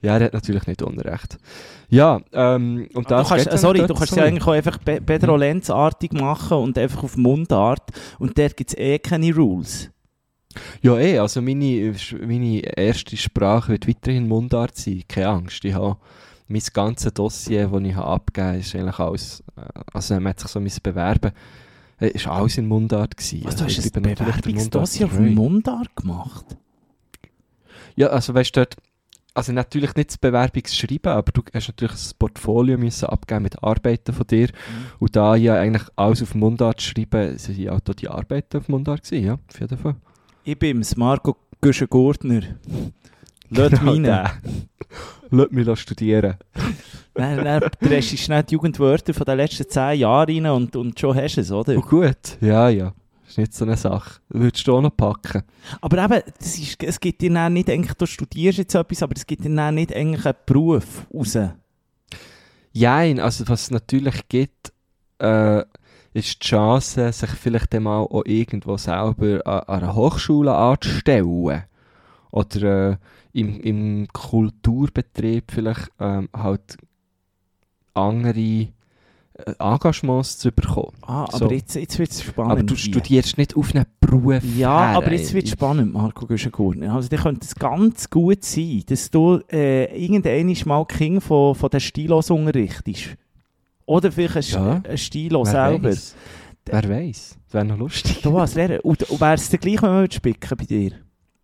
[0.00, 1.38] Ja, er hat natürlich nicht Unrecht.
[1.94, 4.78] Ja, ähm, und Ah, das du kannst, äh, sorry, du kannst ja eigentlich auch einfach
[4.84, 7.88] Pe Pedro Lenz-artig machen und einfach auf Mundart.
[8.18, 9.90] Und dort gibt es eh keine Rules.
[10.82, 15.64] Ja, eh, also meine, meine erste Sprache wird weiterhin Mundart sein, keine Angst.
[15.64, 15.96] Ich habe
[16.48, 19.60] mein ganzes Dossier, das ich habe abgegeben habe, ist eigentlich alles, äh,
[19.92, 21.32] also man hat sich so bewerben,
[22.00, 23.42] äh, ist alles in Mundart gewesen.
[23.44, 25.18] Was, du Also hast ein Bewerbungsdossier auf.
[25.18, 26.44] Mundart gemacht?
[27.96, 28.76] Ja, also weißt du dort,
[29.34, 34.12] also natürlich nicht das Bewerbungsschreiben, aber du hast natürlich ein Portfolio müssen abgeben mit Arbeiten
[34.12, 34.48] von dir.
[35.00, 39.02] Und da ja eigentlich alles auf Mundart schreiben, sind ja auch die Arbeiten auf Mundart
[39.02, 39.96] gewesen, ja, auf jeden Fall.
[40.44, 42.42] Ich bin's, Marco Güschen-Gurtner.
[43.50, 44.30] Lass mich rein.
[45.30, 46.36] Lass mich studieren.
[47.14, 50.98] Dann, dann drehst du schnell die Jugendwörter von den letzten zehn Jahren rein und, und
[50.98, 51.76] schon hast du es, oder?
[51.76, 52.92] Oh gut, ja, ja.
[53.34, 54.20] Ist nicht so eine Sache.
[54.28, 55.42] Würdest du auch noch packen?
[55.80, 59.14] Aber eben, das ist, es gibt dir dann nicht eigentlich, du studierst jetzt etwas, aber
[59.16, 61.36] es gibt dir dann nicht eigentlich einen Beruf raus.
[62.70, 64.72] Jein, also was es natürlich gibt,
[65.18, 65.64] äh,
[66.12, 71.64] ist die Chance, sich vielleicht mal auch irgendwo selber an, an einer Hochschule anzustellen.
[72.30, 72.96] Oder äh,
[73.32, 76.76] im, im Kulturbetrieb vielleicht ähm, halt
[77.94, 78.68] andere
[79.58, 80.92] Engagements zu bekommen.
[81.02, 81.50] Ah, aber So.
[81.50, 82.52] jetzt, jetzt wird es spannend.
[82.52, 84.42] Aber du studierst nicht auf einen Beruf.
[84.56, 84.96] Ja, her.
[84.96, 86.94] aber jetzt wird es spannend, Marco Güschen-Gurtner.
[86.94, 91.68] Also, dir könnte es ganz gut sein, dass du äh, irgendwann mal King von, von
[91.70, 93.16] den Stilos unterrichtest.
[93.86, 94.82] Oder vielleicht ein, Ja.
[94.88, 95.88] ein Stilo Wer selber.
[95.88, 96.14] weiss?
[96.66, 97.38] Wer weiß?
[97.46, 98.22] Das wäre noch lustig.
[98.22, 98.84] Du als Lehrer.
[98.84, 100.92] Und, und wäre es dann gleich, wenn man spicken bei dir?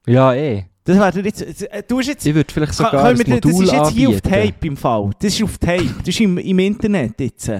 [0.07, 0.65] Ja, eh.
[0.85, 1.63] Das wäre jetzt...
[1.63, 2.27] äh, Du hast jetzt...
[2.27, 4.31] Ich würde vielleicht sogar ein wir, das ist jetzt hier auf anbieten.
[4.31, 5.11] Tape im Fall.
[5.21, 5.95] Das ist auf Tape.
[5.99, 7.51] Das ist im, im Internet jetzt.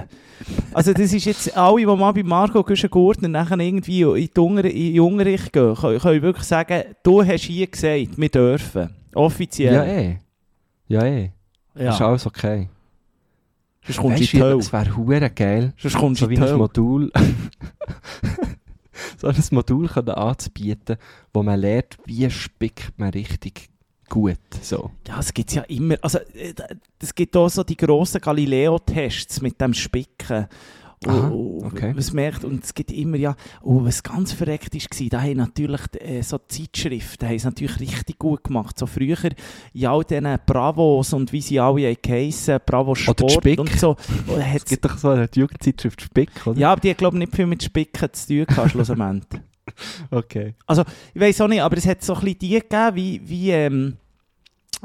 [0.73, 4.65] Also das ist jetzt, alle, die mal bei Marco Güschen-Gurtner nachher irgendwie in die, Unter
[4.65, 8.91] in die Unterricht gehen, können, können wirklich sagen, du hast hier gesagt, wir dürfen.
[9.15, 9.75] Offiziell.
[9.75, 10.19] Ja, eh.
[10.89, 11.31] Ja, eh.
[11.79, 11.91] Ja.
[11.91, 12.69] Ist alles okay.
[13.85, 14.57] Sonst kommst du in die Hölle.
[14.59, 16.59] es wäre hure geil, Sonst kommst du so in wie die ein Hölle.
[16.59, 17.13] Modul,
[19.19, 20.97] so ein Modul können anzubieten,
[21.33, 23.71] wo man lernt, wie spickt man richtig
[24.09, 24.39] gut.
[24.61, 24.91] So.
[25.09, 25.97] Ja, es gibt ja immer.
[26.03, 26.53] Also, äh,
[27.01, 30.49] es gibt auch so die grossen Galileo-Tests mit dem Spicken.
[31.07, 31.93] Aha, Und- okay.
[31.97, 35.81] Was merkt, und es gibt immer ja, oh, was ganz verreckt war, da haben natürlich
[35.99, 38.79] äh, so Zeitschriften haben es natürlich richtig gut gemacht.
[38.79, 39.17] So früher
[39.73, 43.59] in all diesen Bravos und wie sie alle geheissen, Bravo Sport Spick.
[43.59, 43.97] und so.
[44.29, 46.59] Oh, Es gibt doch so eine Jugendzeitschrift Spick, oder?
[46.61, 49.41] ja, aber die hat glaube ich nicht viel mit Spicken zu tun gehabt, schlussendlich.
[50.11, 50.55] Okay.
[51.15, 53.97] Ich weiß auch nicht, aber es hat so ein bisschen die gegeben, wie, wie ähm,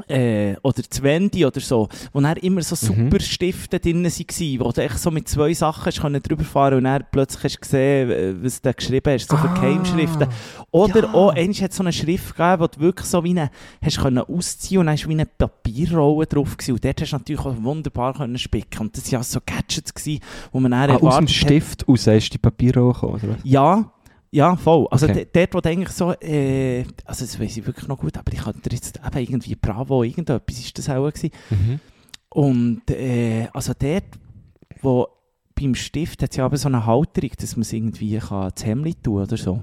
[0.08, 3.04] äh, oder das Wendy oder so, wo dann immer so Mhm.
[3.10, 6.84] super Stifte drin waren, wo du echt so mit zwei Sachen können drüber fahren und
[6.84, 10.28] dann plötzlich hast du gesehen, was du geschrieben hast, so für Geheimschriften.
[10.70, 11.14] Oder ja.
[11.14, 13.50] auch, einmal hat es so eine Schrift gegeben, wo du wirklich so wie eine,
[13.82, 16.72] hast können ausziehen und dann war wie eine Papierrolle drauf gewesen.
[16.74, 19.94] und dort hast du natürlich auch wunderbar können spicken und das waren ja so Gadgets
[19.94, 20.20] gewesen,
[20.52, 23.28] wo man dann Ah, aus dem erwartet hat- Stift raus ist die Papierrolle gekommen, oder
[23.30, 23.36] was?
[23.44, 23.90] ja,
[24.36, 24.86] ja, voll.
[24.90, 25.26] Also Okay.
[25.32, 28.44] dort, wo du eigentlich so, äh, also das weiß ich wirklich noch gut, aber ich
[28.44, 31.30] hatte jetzt eben irgendwie Bravo, irgendetwas ist das auch gewesen.
[31.48, 31.80] Mhm.
[32.28, 34.04] Und äh, also dort,
[34.82, 35.08] wo
[35.54, 38.66] beim Stift hat es ja aber so eine Halterung, dass man es irgendwie kann ins
[38.66, 39.62] Hemd tun oder so.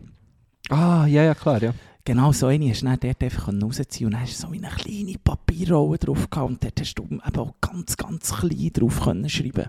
[0.70, 1.74] Ah, ja, ja, klar, ja.
[2.04, 4.70] Genau so eine hast du dann dort einfach rausziehen und dann hast du so eine
[4.70, 9.30] kleine Papierrolle drauf gehabt und dort hast du eben auch ganz, ganz klein drauf können
[9.30, 9.68] schreiben.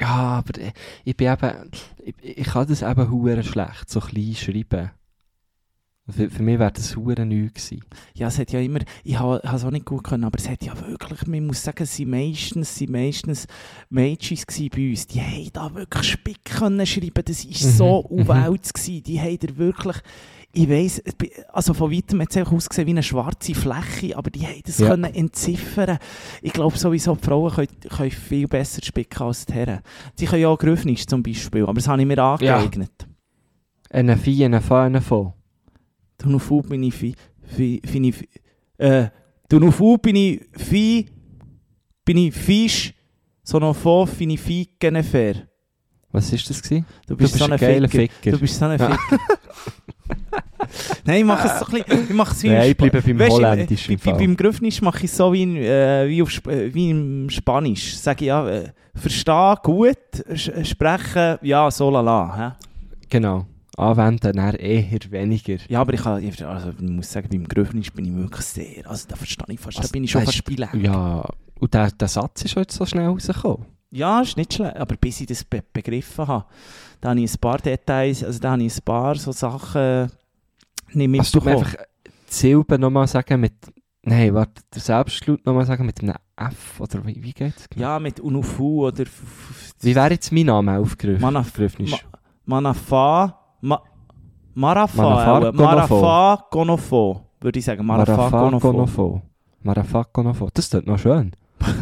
[0.00, 0.72] Ja, aber äh,
[1.04, 1.70] ich bin eben,
[2.04, 4.90] ich, ich kann das eben hure schlecht, so klein schreiben.
[6.06, 7.82] Für, für mich wäre das hure neu gewesen.
[8.12, 10.62] Ja, es hat ja immer, ich habe es auch nicht gut können, aber es hat
[10.62, 13.46] ja wirklich, man muss sagen, es sind meistens, sind meistens
[13.88, 14.36] Mädchen
[14.70, 18.20] bei uns, die haben da wirklich Spick können schreiben, das war Mhm, so mhm.
[18.20, 19.96] aufwälts gewesen, die haben da wirklich,
[20.54, 21.02] ich weiss,
[21.52, 24.88] also von weitem hat es ausgesehen wie eine schwarze Fläche, aber die haben das Ja.
[24.88, 25.98] können entziffern.
[26.42, 29.80] Ich glaube sowieso, die Frauen können, können viel besser spicken als die Herren.
[30.16, 33.06] Sie können ja auch Griffnisch zum Beispiel, aber das habe ich mir angeeignet.
[33.90, 35.34] Eine Vieh, eine Fa, eine Fa.
[36.18, 37.14] Du noch Fu bin ich fi,
[37.84, 38.28] fin ich,
[38.78, 39.08] äh,
[39.48, 41.06] du noch Fu bin ich fi,
[42.04, 42.94] bin ich Fisch,
[43.42, 45.48] so noch Fo bin ich fair.
[46.12, 46.86] Was ist das gewesen?
[47.08, 47.88] Du Du bist, bist so ein ein Ficker.
[47.88, 48.30] Ficker.
[48.30, 48.96] Du bist so ein Ja.
[48.96, 49.18] Ficker.
[51.06, 53.02] Nein, ich mache es so ein bisschen, ich mache es wie Nein, im ich bleibe
[53.02, 54.18] beim Weisst du, Holländischen bei- bei-.
[54.18, 57.28] Beim Griffnisch mache ich es so wie, in, äh, wie, auf, Sp- äh, wie im
[57.30, 57.96] Spanisch.
[57.96, 59.96] Sage ich ja, äh, verstehen gut,
[60.30, 62.56] sch- sprechen, ja, so lala.
[62.58, 62.64] hä?
[63.10, 63.46] Genau.
[63.76, 65.56] Anwenden dann eher weniger.
[65.68, 66.14] Ja, aber ich, kann,
[66.46, 69.78] also, ich muss sagen, beim Griffnisch bin ich wirklich sehr, also da verstehe ich fast,
[69.78, 70.80] Also, da bin ich schon fast Leben.
[70.84, 71.24] Ja,
[71.58, 73.66] und der, der Satz ist heute so schnell rausgekommen.
[73.90, 76.44] Ja, ist nicht schlecht, aber bis ich das be begriffen habe,
[77.00, 80.10] da habe ich ein paar Details, also da habe ich ein paar so Sachen
[80.94, 81.56] du mir mitbekommen.
[81.56, 81.74] einfach
[82.06, 83.54] die Silben nochmal sagen mit...
[84.02, 87.66] Nein, warte, der Selbstlaut nochmal sagen mit einem F, oder wie, wie geht's?
[87.74, 89.04] Ja, mit Unufu oder...
[89.80, 91.22] Wie wäre jetzt mein Name aufgerufen?
[91.22, 91.78] Manaf- ist?
[91.90, 92.00] Ma-
[92.44, 93.38] Manafa...
[93.60, 93.82] Ma
[94.54, 95.50] Marafa.
[95.50, 95.62] Gonofo.
[95.62, 97.84] Marafa Gonofo, würde ich sagen.
[97.84, 99.22] Marafa, Gonofo.
[99.62, 100.48] Marafa Gonofo.
[100.54, 101.32] Das tut noch schön.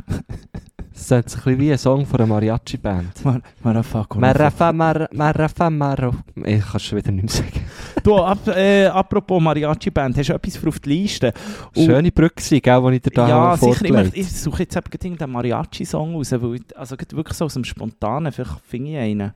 [0.93, 3.24] Das ist ein bisschen wie ein Song von einer Mariachi-Band.
[3.24, 4.18] Mar Marafaco.
[4.18, 6.14] Marafa, Mar Marafa, Maro.
[6.36, 7.64] Ich kann es schon wieder nicht mehr sagen.
[8.03, 11.32] Du, ab, äh, apropos Mariachi-Band, hast du etwas für auf die Liste?
[11.74, 13.84] Und- Schöne Brücke, gell, die ich dir da ja, sicher.
[13.84, 17.55] Ich, möchte- ich suche jetzt eben irgendeinen Mariachi-Song raus, weil ich, also wirklich so aus
[17.55, 19.32] dem Spontanen, vielleicht finde ich einen.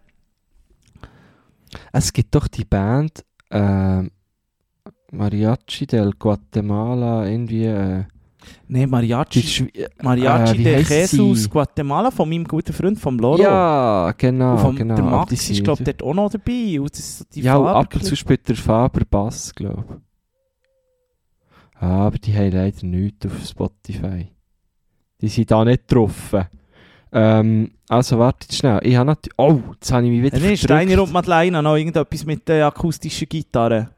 [1.93, 4.11] Es gibt doch die Band ähm,
[5.13, 7.65] Mariachi del Guatemala, irgendwie.
[7.67, 8.05] Äh,
[8.69, 11.49] Nein, Mariachi, äh, Mariachi wie de Jesus?
[11.49, 13.41] Guatemala von meinem guten Freund, vom Loro.
[13.41, 14.53] Ja, genau.
[14.53, 14.95] und vom, genau.
[14.95, 16.81] der Max ist, glaube ich, dort auch noch dabei.
[16.81, 19.97] Und das, die Ja, und ab und zu spielt der Faber Bass, glaube ich.
[21.81, 24.29] Ah, aber die haben leider nichts auf Spotify.
[25.21, 26.47] Die sind da nicht getroffen.
[27.13, 28.81] Ähm, also wartet schnell.
[28.83, 29.39] Ich habe natürlich...
[29.39, 30.83] Oh, jetzt habe ich mich wieder Dann ist verdrückt.
[30.83, 33.91] Steiner und Madeleine noch irgendetwas mit der akustischen Gitarre.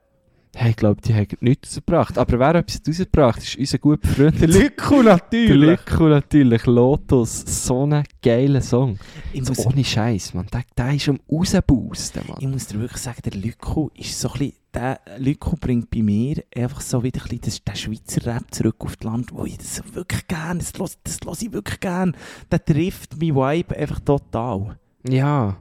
[0.61, 2.19] Hey, ich glaube, die haben nichts rausgebracht.
[2.19, 4.41] Aber wer etwas rausgebracht ist unser guter Freund.
[4.41, 5.79] Der Lyko Der natürlich.
[5.87, 6.67] Lyko natürlich.
[6.67, 7.45] Lotus.
[7.47, 8.99] So ein geiler Song.
[9.33, 10.49] Ich So muss, ohne Scheiß, man.
[10.49, 12.51] Der, der ist am rausboosten, ich man.
[12.51, 16.43] muss dir wirklich sagen, der Lyko ist so ein bisschen, der Lyko bringt bei mir
[16.57, 19.59] einfach so wieder ein bisschen das, den Schweizer Rap zurück auf das Land, wo ich
[19.59, 22.13] das wirklich gerne, das höre das höre ich wirklich gerne.
[22.51, 24.77] Der trifft mein Vibe einfach total.
[25.09, 25.57] Ja.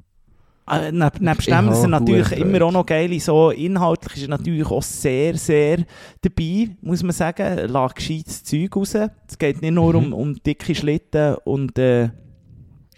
[0.69, 4.23] Äh, neb, nebst dem, er habe natürlich gute immer auch noch geile, so inhaltlich ist
[4.23, 5.85] er natürlich auch sehr, sehr
[6.21, 7.41] dabei, muss man sagen.
[7.41, 8.95] Er lässt gescheites Zeug raus.
[9.27, 10.13] Es geht nicht nur um, Mhm.
[10.13, 12.09] um dicke Schlitten und äh,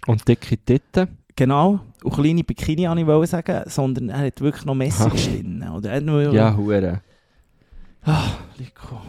[0.06, 1.16] Und dicke Titten.
[1.36, 5.64] genau, und kleine Bikini, wollte ich sagen, sondern er hat wirklich noch Message drin.
[5.72, 7.00] Oder er nur, Ja, hure.
[8.02, 8.24] Ah,
[8.58, 9.00] Lyko.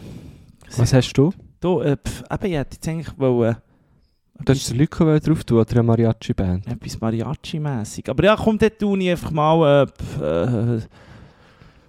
[0.76, 1.32] Was hast du?
[1.60, 3.56] Du, äh, pf, eben, ich hätte jetzt eigentlich wollen,
[4.44, 6.66] Du hast den wollen drauf tun oder eine Mariachi-Band?
[6.66, 8.08] etwas Mariachi-mässig.
[8.08, 9.86] Aber ja, komm, dort tue ich einfach mal
[10.20, 10.80] äh, äh,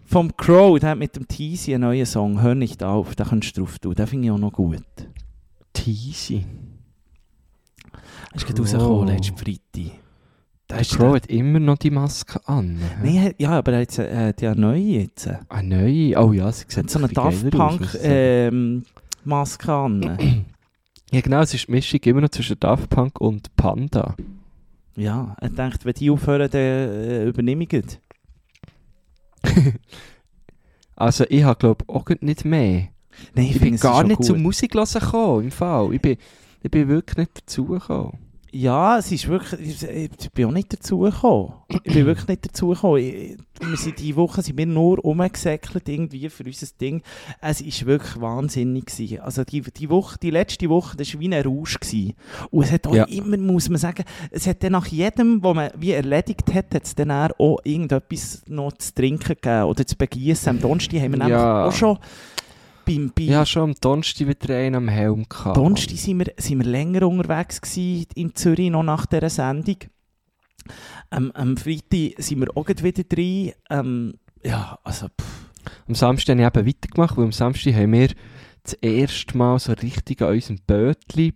[0.06, 3.58] vom Crow, der hat mit dem Teasy einen neuen Song, «Hör nicht auf», den kannst
[3.58, 4.84] du drauf tun, den finde ich auch noch gut.
[5.74, 6.46] Teasy.
[8.36, 9.92] Ist gerade rausgekommen, letzten Freitag.
[10.68, 12.80] Da Der ist Crow hat immer noch die Maske an.
[13.02, 15.30] Nein, er hat- ja, aber er hat äh, eine neue jetzt.
[15.50, 16.18] Eine neue?
[16.24, 18.14] Oh ja, sie hat sieht so eine Daft geiler aus, Punk muss ich sagen.
[18.14, 18.84] ähm,
[19.68, 20.46] an.
[21.14, 24.16] Ja genau, es ist die Mischung immer noch zwischen Daft Punk und Panda.
[24.96, 28.00] ja, er denkt, wenn die aufhören, dann äh, übernehme ich es.
[30.96, 32.88] Also ich habe glaube auch grad nicht mehr.
[33.34, 34.26] Nein, Ich, finde bin gar nicht gut.
[34.28, 35.94] zur Musik gekommen, im Fall.
[35.94, 36.18] Ich bin,
[36.62, 38.20] ich bin wirklich nicht dazu gekommen.
[38.56, 39.84] Ja, es ist wirklich, ich,
[40.22, 41.54] ich bin auch nicht dazu gekommen.
[41.70, 42.98] Ich bin wirklich nicht dazu gekommen.
[42.98, 43.36] Ich,
[43.68, 47.02] wir sind diese Woche sind wir nur rumgesäckelt irgendwie für unser Ding.
[47.42, 49.22] Es ist wirklich wahnsinnig gewesen.
[49.22, 52.14] Also die, die Woche, die letzte Woche, das war wie ein Rausch gewesen.
[52.52, 53.06] Und es hat auch Ja.
[53.06, 56.84] immer, muss man sagen, es hat dann nach jedem, wo man wie erledigt hat, hat
[56.84, 60.50] es dann auch irgendetwas noch zu trinken gegeben oder zu begießen.
[60.50, 61.66] Am Donnerstag haben wir nämlich Ja.
[61.66, 61.98] auch schon
[62.86, 65.26] beim, bei Ich hatte schon am Donnerstag wieder einen am Helm.
[65.28, 65.58] Gehabt.
[65.58, 69.78] Donnerstag sind wir, sind wir länger unterwegs gewesen in Zürich, noch nach dieser Sendung.
[71.12, 73.54] Ähm, am Freitag sind wir auch wieder drin.
[73.70, 74.14] Ähm,
[74.44, 75.44] ja, also, pff.
[75.88, 78.10] Am Samstag habe ich eben weitergemacht, weil am Samstag haben wir
[78.64, 81.34] das erste Mal so richtig an unserem Bötli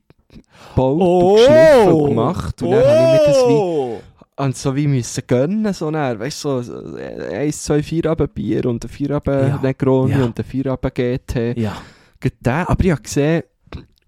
[0.70, 2.62] gebaut und geschliffen und gemacht.
[2.62, 6.46] Und dann habe ich mir das wie, und so wie müssen gönnen, so dann, weißt
[6.46, 9.64] du, so äh, eins, zwei Feierabend Bier und ein Feierabend.
[9.64, 10.26] Negroni Ja.
[10.26, 11.58] und ein Feierabend GT.
[11.58, 11.78] Ja,
[12.24, 13.44] den, aber ich habe gesehen,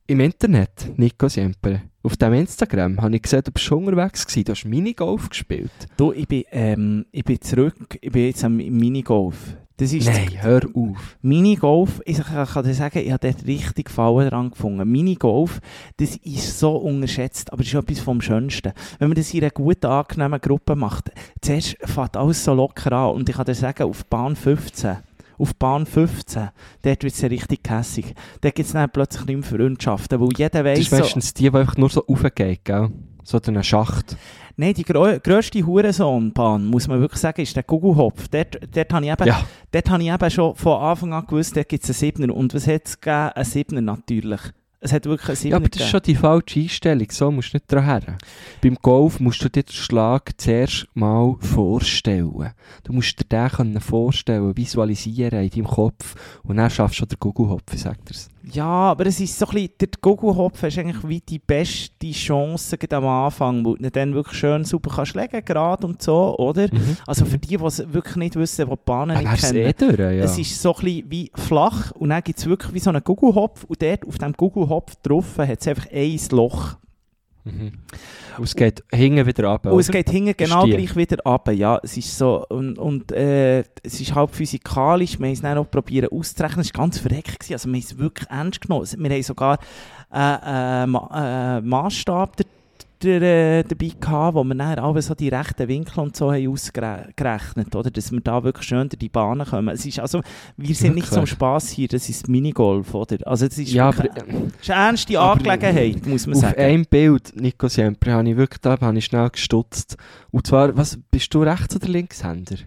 [0.07, 4.45] im Internet, Nico Siempre, auf dem Instagram, habe ich gesehen, du bist schon unterwegs gewesen,
[4.45, 5.71] du hast Minigolf gespielt.
[5.97, 9.55] du, ich bin, ähm, ich bin zurück, ich bin jetzt am Minigolf.
[9.79, 11.17] Das ist Nein, hör auf.
[11.21, 14.91] Minigolf, ich kann kann dir sagen, ich habe dort richtig Gefallen dran gefunden.
[14.91, 15.61] Minigolf,
[15.95, 18.73] das ist so unterschätzt, aber das ist etwas vom Schönsten.
[18.97, 21.11] Wenn man das in einer guten, angenehmen Gruppe macht,
[21.41, 24.97] zuerst fängt alles so locker an und ich kann dir sagen, auf Bahn 15,
[25.37, 26.49] auf Bahn 15,
[26.81, 28.13] dort wird es richtig kässig.
[28.41, 31.33] Dort gibt es dann plötzlich nicht mehr Freundschaften, weil jeder Das weiss ist so, meistens
[31.33, 32.91] die, die einfach nur so raufgeht, gell?
[33.29, 34.17] So einen Schacht.
[34.57, 38.27] nein, die grö grösste Hurensohnbahn, muss man wirklich sagen, ist der Gugelhopf.
[38.27, 41.55] Dort, dort habe ich eben Ja, Dort habe ich eben schon von Anfang an gewusst,
[41.55, 42.33] dort gibt es einen Siebner.
[42.33, 43.29] Und was hat es gegeben?
[43.35, 44.41] Einen Siebner natürlich.
[44.79, 47.53] Es hat wirklich einen Siebner ja aber das ist schon die falsche Einstellung, so musst
[47.53, 48.17] du nicht dran her.
[48.63, 52.49] Beim Golf musst du dir den Schlag zuerst mal vorstellen.
[52.83, 57.19] Du musst dir den vorstellen, visualisieren in deinem Kopf und dann schaffst du schon den
[57.19, 58.27] Gugelhopf, ich sag dir's.
[58.43, 62.77] Ja, aber es ist so ein bisschen, der Gugelhopf ist eigentlich wie die beste Chance
[62.91, 66.67] am Anfang, wo du dann wirklich schön super kannst legen, gerade und so, oder?
[67.05, 69.57] Also für die, die es wirklich nicht wissen, die die Bahnen Ah, nicht kennen.
[69.57, 70.23] eh durch, ja.
[70.23, 73.03] Es ist so ein bisschen wie flach und dann gibt es wirklich wie so einen
[73.03, 76.75] Gugelhopf und dort auf dem Gugelhopf drauf hat es einfach ein Loch.
[77.51, 77.71] Mhm.
[78.37, 79.65] Und es geht hinten wieder ab.
[79.65, 80.77] Und es geht hinten genau Stiel.
[80.77, 81.51] gleich wieder ab.
[81.51, 85.19] Ja, es ist so, und, und äh, es ist halb physikalisch.
[85.19, 86.61] Wir haben es dann auch probiert auszurechnen.
[86.61, 87.39] Es war ganz verreckt.
[87.39, 87.53] gewesen.
[87.53, 88.87] Also wir haben es wirklich ernst genommen.
[88.97, 89.59] Wir haben sogar
[90.13, 92.37] äh, äh, Ma äh, Maßstab
[92.99, 96.47] Computer äh, dabei gehabt, wo wir dann alle so die rechten Winkel und so haben
[96.47, 97.89] ausgerechnet, oder?
[97.91, 99.69] Dass wir da wirklich schön durch die Bahnen kommen.
[99.69, 100.21] Es ist also,
[100.57, 101.31] wir sind nicht zum Wirklich?
[101.31, 103.17] Spass hier, das ist Minigolf, oder?
[103.25, 106.61] Also es ist, Ja, wirklich, aber es ist eine ernste Angelegenheit, muss man auf sagen.
[106.61, 109.95] einem Bild, Nico Siempre, habe ich wirklich da habe ich schnell gestutzt.
[110.31, 112.57] Und zwar, was, bist du Rechts- oder Linkshänder?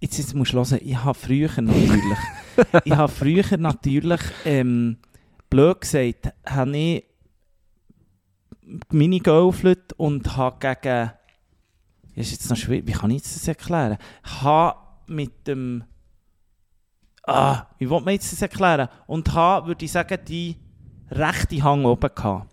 [0.00, 2.18] Jetzt, jetzt musst du hören, ich habe früher natürlich,
[2.84, 4.96] ich habe früher natürlich, ähm,
[5.48, 7.04] blöd gesagt, habe ich
[8.90, 11.10] Minigolflet und habe gegen,
[12.16, 13.98] das ist jetzt noch schwierig, wie kann ich das erklären?
[14.24, 15.84] Habe mit dem,
[17.24, 18.88] ah, wie will man jetzt das erklären?
[19.06, 20.56] Und habe, würde ich sagen, die
[21.10, 22.48] rechte Hang oben gehabt.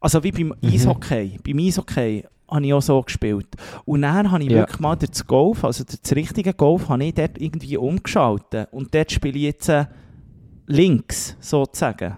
[0.00, 1.38] Also wie beim Eishockey.
[1.44, 3.48] Beim Eishockey habe ich auch so gespielt.
[3.84, 4.58] Und dann habe ich Ja.
[4.58, 8.68] wirklich mal das Golf, also das richtige Golf, habe ich dort irgendwie umgeschaltet.
[8.72, 9.86] Und dort spiele ich jetzt äh,
[10.66, 12.16] links, sozusagen.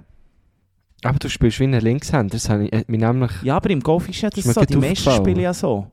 [1.05, 3.33] Aber du spielst wie ein Linkshänder, das habe ich äh, mir nämlich...
[3.43, 4.65] Ja, aber im Golf ist ja das Ist so.
[4.65, 5.91] Die meisten spielen ja so.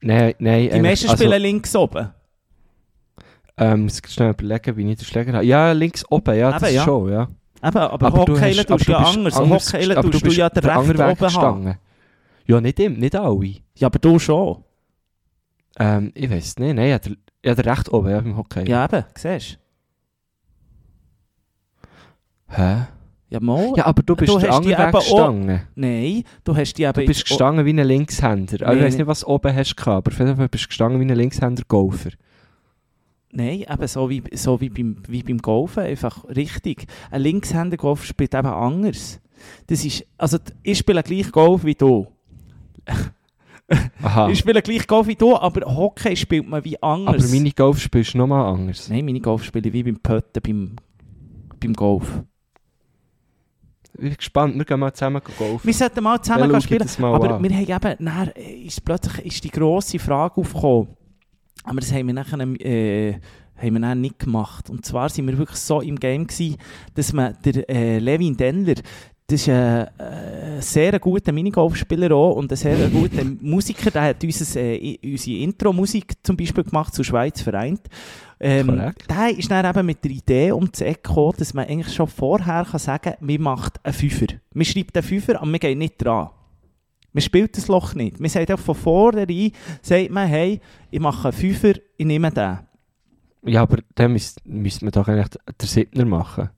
[0.00, 0.70] Nein, nein.
[0.72, 2.10] Die meisten also, spielen links oben.
[3.56, 5.44] Ähm, muss ich schnell überlegen, wie ich den Schläger habe.
[5.44, 6.84] Ja, links oben, ja, das Eben, ist ja.
[6.84, 7.28] schon, ja.
[7.64, 9.36] Eben, aber, du Hockeyen hast- tust du aber ja bist anders.
[9.36, 11.74] anders aber tust du ja den rechten oben haben.
[12.46, 13.54] Ja, nicht, im, nicht alle.
[13.74, 14.62] Ja, aber du schon.
[15.78, 18.68] Ähm, ich weiß nicht, nein, ja, der, ja, der recht oben, ja, beim Hockey.
[18.68, 19.58] Ja, eben, siehst
[22.48, 22.86] Hä?
[23.28, 23.72] Ja, mal.
[23.76, 25.62] Ja, aber du bist Du hast die Weg gestanden.
[25.74, 26.92] Nein, du hast die eben...
[26.92, 28.64] Du bist gestanden wie ein Linkshänder.
[28.66, 30.64] Also, Nee, ich weiß nicht, was du oben hast gehabt, aber auf jeden Fall bist
[30.64, 32.10] du gestanden wie ein Linkshänder-Golfer.
[33.32, 36.86] Nein, eben so wie, so wie, beim, wie beim Golfen, einfach richtig.
[37.10, 39.20] Ein Linkshänder-Golf spielt eben anders.
[39.66, 42.06] Das ist, also ich spiele gleich Golf wie du.
[44.02, 44.28] Aha.
[44.30, 47.24] Ich spiele gleich Golf wie du, aber Hockey spielt man wie anders.
[47.24, 48.88] Aber meine Golf spielst du nochmal anders.
[48.88, 50.76] Nein, meine Golf spiele ich wie beim Pötten, beim,
[51.58, 52.22] beim Golf.
[53.98, 55.60] Ich bin gespannt, wir gehen mal zusammen golfen.
[55.66, 56.88] Wir sollten mal zusammen gehen spielen.
[56.98, 57.42] mal Aber an.
[57.42, 58.28] wir haben eben, dann
[58.64, 60.88] ist plötzlich ist die grosse Frage aufgekommen.
[61.64, 63.18] Aber das haben wir nachher äh,
[63.56, 64.70] haben wir dann nicht gemacht.
[64.70, 66.56] Und zwar sind wir wirklich so im Game gewesen,
[66.94, 68.74] dass man der äh, Levin Denler,
[69.28, 74.22] das ist ein äh, sehr guter Minigolfspieler auch und ein sehr guter Musiker, der hat
[74.22, 77.80] unser, äh, unsere Intro-Musik zum Beispiel gemacht zu Schweiz vereint.
[78.38, 81.92] Ähm, der ist dann eben mit der Idee um die Ecke gekommen, dass man eigentlich
[81.92, 84.26] schon vorher kann sagen kann, man macht einen Fünfer.
[84.54, 86.30] Man schreibt einen Fünfer, aber man geht nicht dran.
[87.12, 88.20] Man spielt das Loch nicht.
[88.20, 89.50] Man sagt auch von vornherein,
[89.82, 90.60] sagt man, hey,
[90.90, 92.58] ich mache einen Fünfer, ich nehme den.
[93.42, 95.28] Ja, aber dann müsste müsste man doch eigentlich
[95.60, 96.50] den Siebner machen.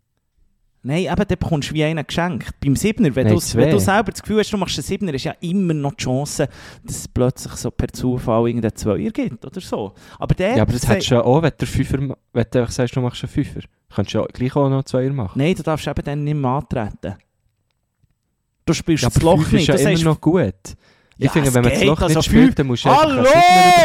[0.82, 2.50] Nein, eben, dann bekommst du wie einen geschenkt.
[2.60, 5.24] Beim Siebner, wenn, Nein, wenn du selber das Gefühl hast, du machst einen Siebner, ist
[5.24, 6.48] ja immer noch die Chance,
[6.84, 9.92] dass es plötzlich so per Zufall irgendeinen Zweier gibt oder so.
[10.20, 11.98] Aber der Ja, aber das hättest du ja auch, wenn du, Fünfer,
[12.32, 13.60] wenn du einfach sagst, du machst einen Fünfer.
[13.92, 15.38] Könntest du ja gleich auch noch Zweier machen.
[15.38, 17.16] Nein, du darfst eben dann nicht mehr antreten.
[18.64, 19.62] Du spielst Ja, das aber Loch nicht.
[19.62, 20.54] ist ja Du immer sagst, noch gut.
[21.16, 23.22] Ich Ja, finde, wenn man das Loch also nicht spielt, dann musst du einfach Hallo!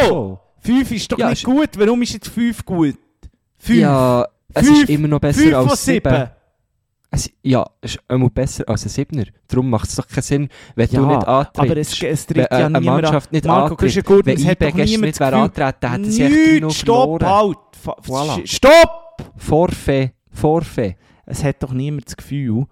[0.03, 0.37] bekommen.
[0.59, 1.69] Fünf ist doch Ja, nicht ist- gut.
[1.77, 2.95] Warum ist jetzt fünf gut?
[3.57, 3.79] Fünf.
[3.79, 4.83] Ja, es Fünf.
[4.83, 6.09] ist immer noch besser fünf von als sieben.
[6.13, 6.29] sieben.
[7.16, 9.26] Es, ja, es ist immer besser als ein Siebner.
[9.47, 11.59] Darum macht es doch keinen Sinn, wenn Ja, du nicht antrittst.
[11.59, 12.82] Aber es, es tritt ja eine.
[12.82, 15.91] Mannschaft nicht Marco, antritt, gut, wenn es hat doch IB gestern niemand nicht wäre antreten,
[15.91, 17.57] hätten sie echt 3-0 Nichts, stopp, halt.
[17.86, 18.47] Voilà.
[18.47, 19.32] Stopp!
[19.38, 20.97] Forfait, Forfait.
[21.28, 22.66] Es hat doch niemand das Gefühl,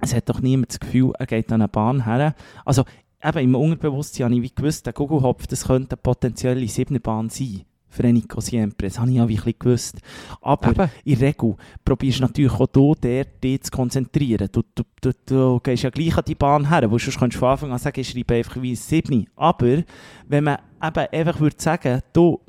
[0.00, 2.34] es hat doch niemand das Gefühl, er geht an eine Bahn her.
[2.64, 2.84] Also,
[3.22, 7.66] eben im Unterbewusstsein habe ich wie gewusst, der Gugelhopf, das könnte eine potenzielle Siebenerbahn sein.
[7.90, 8.86] Für Nico Siempre.
[8.86, 9.98] Das habe ich ja wie ein bisschen gewusst.
[10.40, 10.90] Aber Eben.
[11.04, 14.48] in der Regel probierst du natürlich auch du, der, dich zu konzentrieren.
[14.52, 17.40] Du, du, du, du gehst ja gleich an die Bahn her, wo sonst könntest du
[17.40, 19.28] von Anfang an sagen, ich schreibe einfach wie ein Siebni.
[19.34, 19.82] Aber
[20.28, 22.40] wenn man eben einfach würde sagen, du,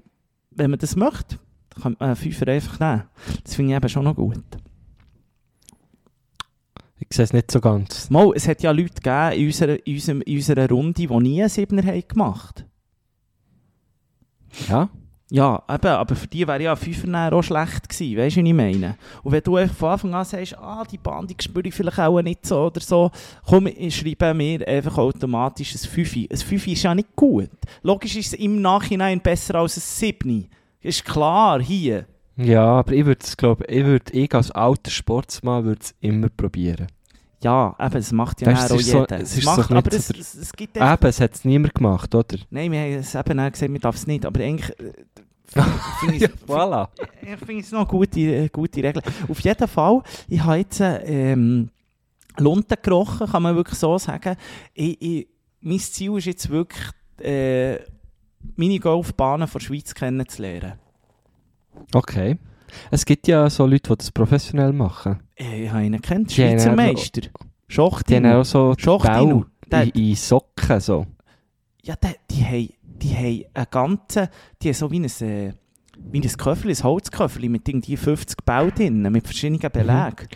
[0.52, 1.40] wenn man das möchte,
[1.72, 3.04] dann kann man einen Fünfer einfach nehmen.
[3.44, 4.44] Das finde ich eben schon noch gut.
[7.00, 8.10] Ich sehe es nicht so ganz.
[8.10, 11.42] Mal, es hat ja Leute gegeben in unserer, in unserem, in unserer Runde, die nie
[11.42, 12.66] einen Siebener haben gemacht
[14.70, 14.90] Ja?
[15.34, 18.42] Ja, eben, aber für die wäre ja ein Fünfer nachher auch schlecht gewesen, weißt du,
[18.42, 18.98] was ich meine?
[19.24, 22.22] Und wenn du von Anfang an sagst, ah, die Bahn, die spüre ich vielleicht auch
[22.22, 23.10] nicht so oder so,
[23.48, 26.28] komm, ich schreibe mir einfach automatisch ein Fünfi.
[26.30, 27.50] Ein Fünfi ist ja nicht gut.
[27.82, 30.50] Logisch ist es im Nachhinein besser als ein Siebni.
[30.82, 32.08] Ist klar, hier.
[32.36, 36.28] Ja, aber ich würde es, glaube ich, würde ich als alter Sportsmann würde es immer
[36.28, 36.88] probieren.
[37.44, 39.20] Ja, eben, es macht ja nachher auch ist so- jeder.
[39.20, 41.46] es Es macht, nicht aber so es, es, es gibt einfach Eben, es hat es
[41.46, 42.38] niemand gemacht, oder?
[42.50, 44.94] Nein, wir haben es eben auch gesagt, man darf es nicht, aber eigentlich äh,
[46.00, 46.88] finde ich Ja, voilà.
[47.22, 49.02] ich finde es noch eine gute, äh, gute Regel.
[49.28, 51.70] Auf jeden Fall, ich habe jetzt ähm,
[52.38, 54.36] Lunten gerochen, kann man wirklich so sagen.
[54.74, 55.28] Ich, ich,
[55.62, 56.84] mein Ziel ist jetzt wirklich,
[57.22, 57.80] äh,
[58.56, 60.74] Minigolfbahnen von der Schweiz kennenzulernen.
[61.94, 62.38] Okay.
[62.90, 65.20] Es gibt ja so Leute, die das professionell machen.
[65.42, 67.22] Äh, Ich habe ihn kennt, Die haben Schweizer Meister.
[68.10, 68.76] Die haben auch so
[69.72, 71.06] der, in, in Socken so.
[71.84, 74.28] ja, der, die haben, die haben einen ganzen,
[74.62, 75.54] die haben so wie ein, äh,
[75.98, 80.28] wie ein Köfferli, ein Holzköfferli mit irgendwie 50 Bau drin, mit verschiedenen Belägen.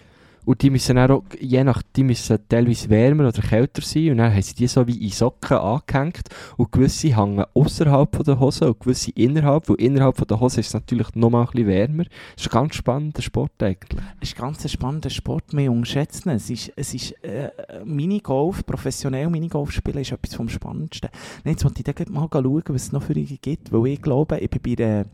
[0.46, 4.32] Und die müssen auch, je nach, die müssen teilweise wärmer oder kälter sein und dann
[4.32, 8.80] haben sie die so wie in Socken angehängt und gewisse hängen außerhalb der Hose und
[8.80, 12.04] gewisse innerhalb, weil innerhalb der Hose ist es natürlich noch mal ein bisschen wärmer.
[12.36, 14.02] Das ist ein ganz spannender Sport eigentlich.
[14.22, 16.50] Es ist ein ganz spannender Sport, wir unterschätzen es.
[16.50, 17.50] Ist, es ist äh,
[17.84, 21.10] Minigolf, professionell Minigolf spielen ist etwas vom Spannendsten.
[21.44, 24.02] Nein, Jetzt wollte ich dann mal schauen, was es noch für ihn gibt, weil ich
[24.02, 25.06] glaube, ich bin bei der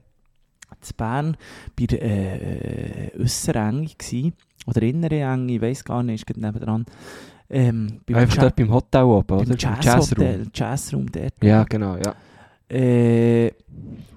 [0.80, 1.38] zu Bern
[1.78, 4.34] bei der äh, Äusserenge gsi
[4.66, 6.86] oder innere Enge, ich weiß gar nicht, ist gerade nebendran.
[7.50, 9.52] Ähm, Einfach dort beim Hotel oben, beim oder?
[9.52, 11.34] Im Jazzhotel, Jazzroom dort.
[11.44, 12.16] Ja, genau, ja.
[12.72, 13.52] Äh,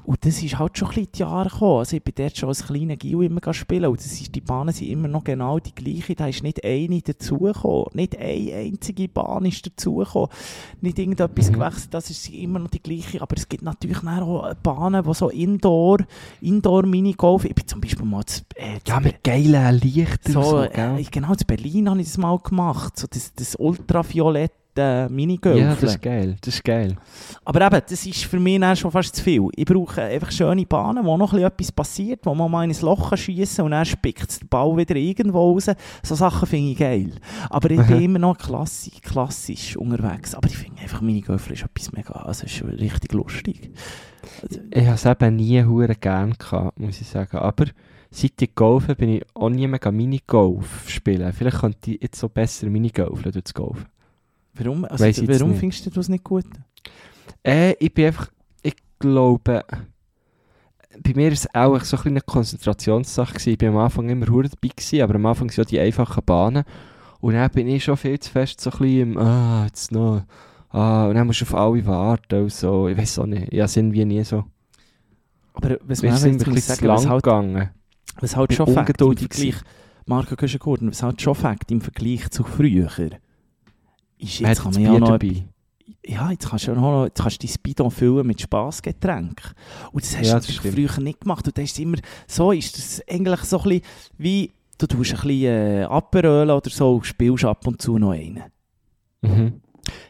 [0.06, 1.78] und das ist halt schon ein bisschen die Jahre gekommen.
[1.78, 4.74] Also ich bin dort schon als kleiner Gil immer spielen und das ist, die Bahnen
[4.74, 6.14] sind immer noch genau die gleiche.
[6.14, 7.86] Da ist nicht eine dazugekommen.
[7.94, 10.28] Nicht eine einzige Bahn ist dazugekommen.
[10.82, 11.54] Nicht irgendetwas Mhm.
[11.54, 13.22] gewechselt, das ist immer noch die gleiche.
[13.22, 15.98] Aber es gibt natürlich auch Bahnen, die so Indoor,
[16.42, 20.62] Indoor-Minigolf, ich bin zum Beispiel mal zu, äh, zu Ja, mit geilen Lichtern so, so,
[20.64, 22.98] äh, genau, in Berlin habe ich das mal gemacht.
[22.98, 23.56] So das, das
[24.74, 25.56] ultraviolette Minigolf.
[25.56, 26.96] Ja, das ist geil, das ist geil.
[27.44, 29.48] Aber eben, das ist für mich dann schon fast zu viel.
[29.56, 32.70] Ich brauche einfach schöne Bahnen, wo noch ein bisschen etwas passiert, wo man mal in
[32.70, 35.70] ein Loch schießen kann und dann spickt der Ball wieder irgendwo raus.
[36.02, 37.12] So Sachen finde ich geil.
[37.50, 40.34] Aber ich bin immer noch klassisch, klassisch unterwegs.
[40.34, 43.70] Aber ich finde einfach, Minigolf ist etwas mega, also ist richtig lustig.
[44.42, 47.36] Also, Ich habe es eben nie hure gern gehabt, muss ich sagen.
[47.38, 47.66] Aber
[48.10, 51.32] seit ich golfe bin ich auch nie mega Minigolf spielen.
[51.32, 53.86] Vielleicht könnte ich jetzt so besser Minigolfen durch das Golfen.
[54.54, 55.60] Warum also, Weiss ich jetzt warum nicht.
[55.60, 56.46] findest du das nicht gut?
[57.42, 58.30] Äh, ich bin einfach,
[58.62, 59.64] ich glaube,
[61.02, 63.34] bei mir war es auch so ein bisschen eine Konzentrationssache.
[63.34, 63.50] Gewesen.
[63.50, 66.24] Ich war am Anfang immer hure dabei, gewesen, aber am Anfang sind ja die einfachen
[66.24, 66.64] Bahnen.
[67.20, 70.24] Und dann bin ich schon viel zu fest so ein bisschen im, ah, jetzt noch,
[70.70, 72.88] ah, und dann musst du auf alle warten und so.
[72.88, 74.44] Ich weiß auch nicht, ich habe es irgendwie nie so.
[75.54, 77.70] Aber was Wir sind ein bisschen zu lang halt, gegangen.
[78.20, 79.54] was halt schon Fakt im Vergleich,
[80.06, 82.90] Marco Güschen-Gurten, was halt schon Fakt im Vergleich zu früher,
[84.24, 85.18] ist, jetzt kann man ja noch
[86.06, 89.54] ja, jetzt kannst du ja noch, jetzt kannst du dein Bidon füllen mit Spassgetränk.
[89.92, 91.46] Und das hast Ja, du natürlich früher nicht gemacht.
[91.46, 93.82] Und das ist immer, so ist das eigentlich so ein bisschen
[94.18, 98.42] wie, du tust ein bisschen äh, oder so und spielst ab und zu noch einen.
[99.22, 99.60] Mhm.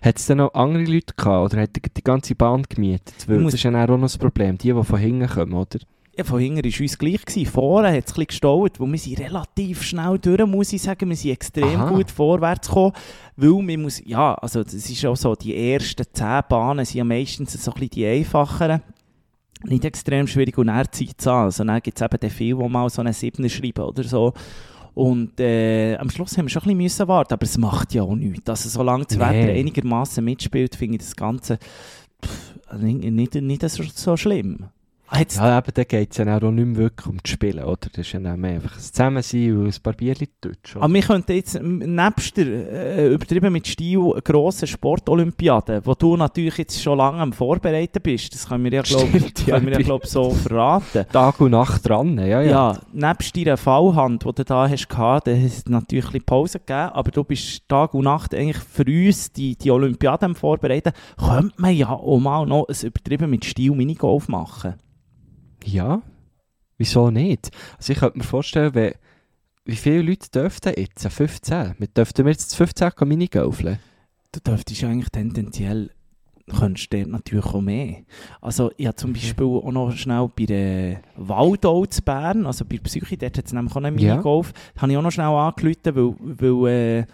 [0.02, 3.28] Hat es denn noch andere Leute gehabt oder hat die ganze Bahn gemietet?
[3.28, 5.78] Weil das ist ja auch noch das Problem, die, die von hinten kommen, oder?
[6.16, 7.24] Ja, von hinten war uns gleich.
[7.24, 7.46] Gewesen.
[7.46, 11.08] Vorne hat es ein bisschen gestaut, weil wir sind relativ schnell durch, muss ich sagen.
[11.08, 11.90] Wir sind extrem Aha.
[11.90, 12.92] gut vorwärts gekommen,
[13.36, 17.04] weil man muss, ja, also das ist auch so, die ersten 10 Bahnen sind ja
[17.04, 18.82] meistens so ein bisschen die einfacheren.
[19.64, 21.44] Nicht extrem schwierig und dann zieht es an.
[21.44, 24.32] Also dann gibt es eben den viel, die mal so einen 7 schreiben oder so.
[24.92, 28.02] Und äh, am Schluss haben wir schon ein bisschen müssen warten, aber es macht ja
[28.02, 28.48] auch nichts.
[28.48, 29.24] Also solange das Nee.
[29.24, 31.58] Wetter einigermaßen mitspielt, finde ich das Ganze
[32.24, 34.16] pff, nicht, nicht, nicht so, so
[35.08, 35.20] schlimm.
[35.20, 37.76] Hat's Ja, eben, dann geht es ja auch nicht mehr wirklich um das Spielen, oder?
[37.76, 40.76] Das ist ja dann mehr einfach ein Zusammensein und ein paar Bierchen deutsch.
[40.76, 46.58] Aber wir könnten jetzt nebst der, äh, übertrieben mit Stil, grossen Sportolympiade, wo du natürlich
[46.58, 50.30] jetzt schon lange am Vorbereiten bist, das können wir ja, glaube ja, ja, glaub, so
[50.30, 51.04] verraten.
[51.12, 52.42] Tag und Nacht dran, ja, ja.
[52.42, 56.58] Ja, nebst deiner Fallhand, die du da hast gehabt, da hat es natürlich ein Pause
[56.58, 60.92] gegeben, aber du bist Tag und Nacht eigentlich für uns die, die Olympiade am Vorbereiten.
[61.18, 64.74] Könnte man ja auch mal noch ein übertrieben mit Stil Minigolf machen.
[65.64, 66.02] Ja,
[66.78, 67.50] wieso nicht?
[67.78, 68.94] Also ich könnte mir vorstellen, wenn,
[69.64, 71.06] wie viele Leute dürften jetzt?
[71.06, 71.74] 15?
[71.78, 73.78] Wir dürften wir jetzt zu 15 gehen Minigolfen?
[74.32, 75.90] du dürftest eigentlich tendenziell
[76.58, 77.98] könntest dort natürlich auch mehr.
[78.40, 79.14] Also ich habe zum Mhm.
[79.14, 83.46] Beispiel auch noch schnell bei der Waldau zu Bern, also bei der Psyche, dort hat
[83.46, 84.10] es nämlich auch einen Ja.
[84.16, 87.06] Minigolf, da habe ich auch noch schnell angerufen, weil, weil, äh,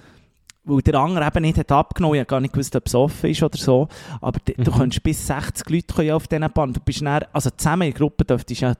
[0.65, 3.31] weil der andere eben nicht hat abgenommen Ich habe gar nicht gewusst, ob es offen
[3.31, 3.89] ist oder so.
[4.21, 4.75] Aber d- du Mhm.
[4.77, 6.73] könntest bis 60 Leute auf diesen Bahn.
[6.73, 8.75] Du bist dann, also zusammen in der Gruppe dürftest du ja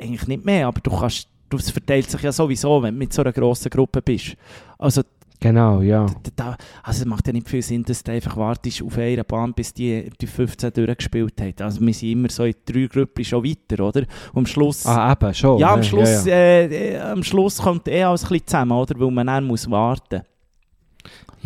[0.00, 3.12] eigentlich nicht mehr, aber du kannst, du, es verteilt sich ja sowieso, wenn du mit
[3.12, 4.36] so einer grossen Gruppe bist.
[4.78, 5.02] Also
[5.38, 6.06] Genau, ja.
[6.34, 9.52] da- also es macht ja nicht viel Sinn, dass du einfach wartest auf einer Bahn,
[9.52, 11.54] bis die, die 15 durchgespielt haben.
[11.60, 14.00] Also wir sind immer so in drei Gruppen schon weiter, oder?
[14.32, 14.86] Und am Schluss...
[14.86, 15.58] Ah, eben, schon.
[15.58, 15.82] ja, am?
[15.82, 16.36] Schluss, Ja, ja.
[16.36, 18.98] Äh, äh, am Schluss kommt eh alles ein bisschen zusammen, oder?
[18.98, 20.22] Weil man dann muss warten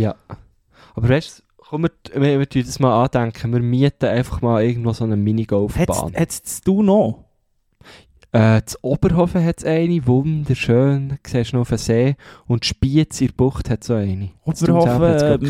[0.01, 0.15] ja.
[0.95, 1.91] Aber weißt du, komm, wir,
[2.23, 3.53] wir, wir tun das mal andenken.
[3.53, 6.15] Wir mieten einfach mal irgendwo so eine Minigolfbahn.
[6.15, 7.25] Hat es du noch?
[8.33, 11.11] Äh, das Oberhofen hat es eine, wunderschön.
[11.11, 12.17] Du siehst noch auf den See.
[12.47, 14.31] Und Spiez in der Bucht hat so eine.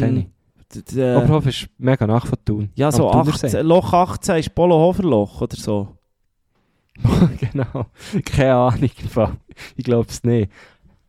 [0.00, 0.18] Keine.
[0.20, 0.26] ähm,
[0.74, 2.70] d- Oberhofen ist mega nach von Thun.
[2.74, 3.46] ja, so Thunersee.
[3.48, 5.88] 18, Loch 18 ist Polohoferloch oder so.
[7.40, 7.86] genau.
[8.24, 8.90] Keine Ahnung.
[9.76, 10.50] Ich glaube es nicht.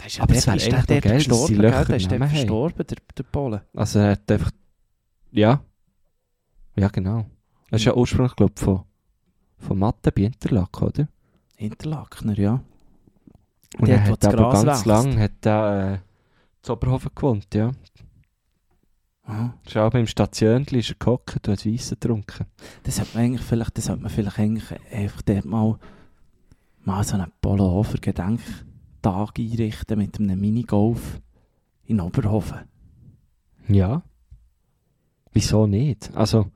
[0.01, 1.61] Der ist Aber wär ist der geil, dass gestorben, gell?
[1.61, 2.27] Löcher Der ist haben.
[2.29, 3.61] verstorben, der, der Pole.
[3.73, 4.51] Also er hat einfach
[5.31, 5.63] Ja.
[6.75, 7.25] Ja, genau.
[7.69, 8.83] Das ist ja ursprünglich, glaube ich, von,
[9.59, 11.07] von Mathe bei Interlaken, oder?
[11.57, 12.53] Interlakener, ja.
[13.77, 14.85] Und Dort, er hat aber ganz wächst.
[14.85, 15.97] lang hat er, äh,
[16.61, 17.71] zu Oberhofen gewohnt, ja.
[19.23, 19.53] Aha.
[19.65, 22.47] Ist auch im Stationli ist er gehockt und hat Weisse getrunken.
[22.83, 25.79] Das sollte man eigentlich vielleicht, das sollte man vielleicht eigentlich einfach dort mal,
[26.83, 27.97] mal so einen Polohofer
[29.01, 31.19] Gedenktag einrichten mit einem Minigolf
[31.85, 32.59] in Oberhofen.
[33.67, 34.03] Ja.
[35.33, 36.11] Wieso nicht?
[36.15, 36.47] Also,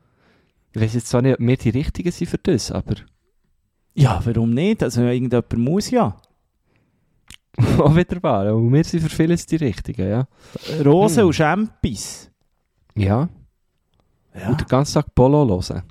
[0.72, 2.94] ich weiß jetzt zwar nicht, ob wir die Richtigen sind für das, aber
[3.94, 4.82] Ja, warum nicht?
[4.82, 6.16] Also irgendjemand muss ja.
[7.78, 8.54] auch wieder wahr.
[8.54, 10.28] Und wir sind für vieles die Richtigen, ja.
[10.84, 11.26] Rosen Hm.
[11.28, 12.30] und Champis.
[12.94, 13.28] Ja.
[14.38, 14.50] Ja.
[14.50, 15.82] Und den ganzen Tag Polo hören.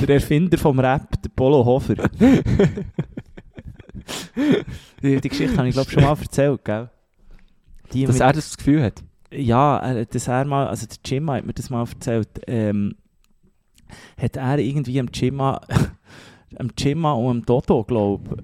[0.00, 1.96] Der Erfinder vom Rap, der Polo Hofer.
[5.02, 6.90] die, die Geschichte habe ich glaube schon mal erzählt, gell?
[7.92, 9.02] Die Dass mit- er das Gefühl hat.
[9.30, 12.96] Ja, er, dass er mal, also der Jimma hat mir das mal erzählt, ähm,
[14.20, 15.60] hat er irgendwie am Jimma,
[16.58, 18.42] am Jimma und am Dodo, glaube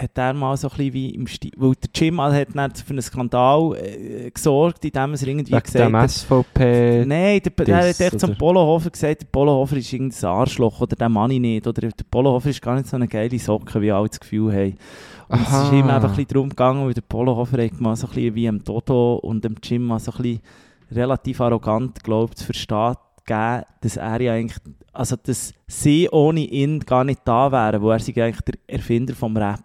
[0.00, 2.90] hat er mal so ein bisschen wie im Stil, weil der Jimma hat dann für
[2.90, 7.04] einen Skandal äh, gesorgt, indem er irgendwie Wegen gesagt dem hat, SVP.
[7.06, 8.36] Nein, der, der hat echt zum?
[8.36, 11.66] Polohofer gesagt, der Polohofer ist irgendein Arschloch oder der Mann nicht.
[11.66, 14.76] Oder der Polohofer ist gar nicht so eine geile Socke, wie alle das Gefühl haben.
[15.28, 15.78] Und es ist Aha.
[15.78, 18.48] immer einfach ein bisschen darum gegangen, weil der Polohofer hat mal so ein bisschen wie
[18.48, 20.40] am Dodo und dem Jim mal so ein bisschen
[20.92, 22.96] relativ arrogant, zu verstehen
[23.30, 24.58] gegeben, dass er ja eigentlich,
[24.92, 29.14] also dass sie ohne ihn gar nicht da wären, wo er sich eigentlich der Erfinder
[29.14, 29.60] vom Rap.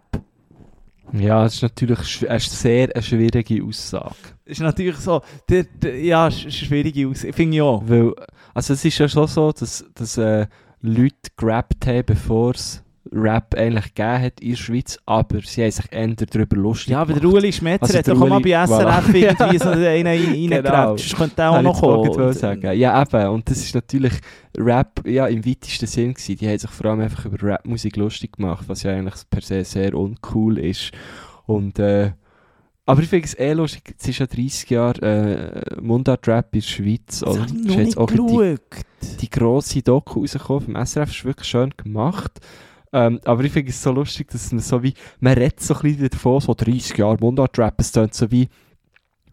[1.12, 4.14] Ja, das ist natürlich eine sehr eine schwierige Aussage.
[4.44, 7.82] Ist natürlich so, der, der, ja, ist, ist eine schwierige Aus, finde ich auch.
[7.86, 8.12] Weil,
[8.54, 10.46] also es ist ja schon so, dass, dass äh,
[10.80, 12.82] Leute gerappt haben, bevor es
[13.12, 17.02] Rap eigentlich gegeben hat in der Schweiz, aber sie haben sich eher darüber lustig Ja,
[17.02, 17.24] aber der.
[17.28, 19.14] Uli Schmetzer Also hat doch auch mal Uli- bei SRF voilà.
[19.14, 20.64] irgendwie so einen reingekratzt.
[20.64, 20.92] Genau.
[20.96, 22.32] Das könnte der auch noch kommen.
[22.32, 22.78] sagen.
[22.78, 23.28] Ja, eben.
[23.28, 24.14] Und das ist natürlich
[24.58, 26.36] Rap ja, im weitesten Sinn gewesen.
[26.36, 29.64] Die haben sich vor allem einfach über Rapmusik lustig gemacht, was ja eigentlich per se
[29.64, 30.90] sehr uncool ist.
[31.46, 32.12] Und, äh,
[32.86, 36.66] aber ich finde es eh lustig, es ist ja 30 Jahre äh, Mundart-Rap in der
[36.66, 37.20] Schweiz.
[37.20, 38.60] Das habe ich noch nicht auch die, geschaut.
[39.20, 42.38] die grosse Doku rausgekommen vom SRF, ist wirklich schön gemacht.
[42.96, 45.80] Ähm, aber ich finde es so lustig, dass man so wie, man redet so ein
[45.82, 48.48] bisschen davon, so 30 Jahre Mundart-Rap, es klingt so wie,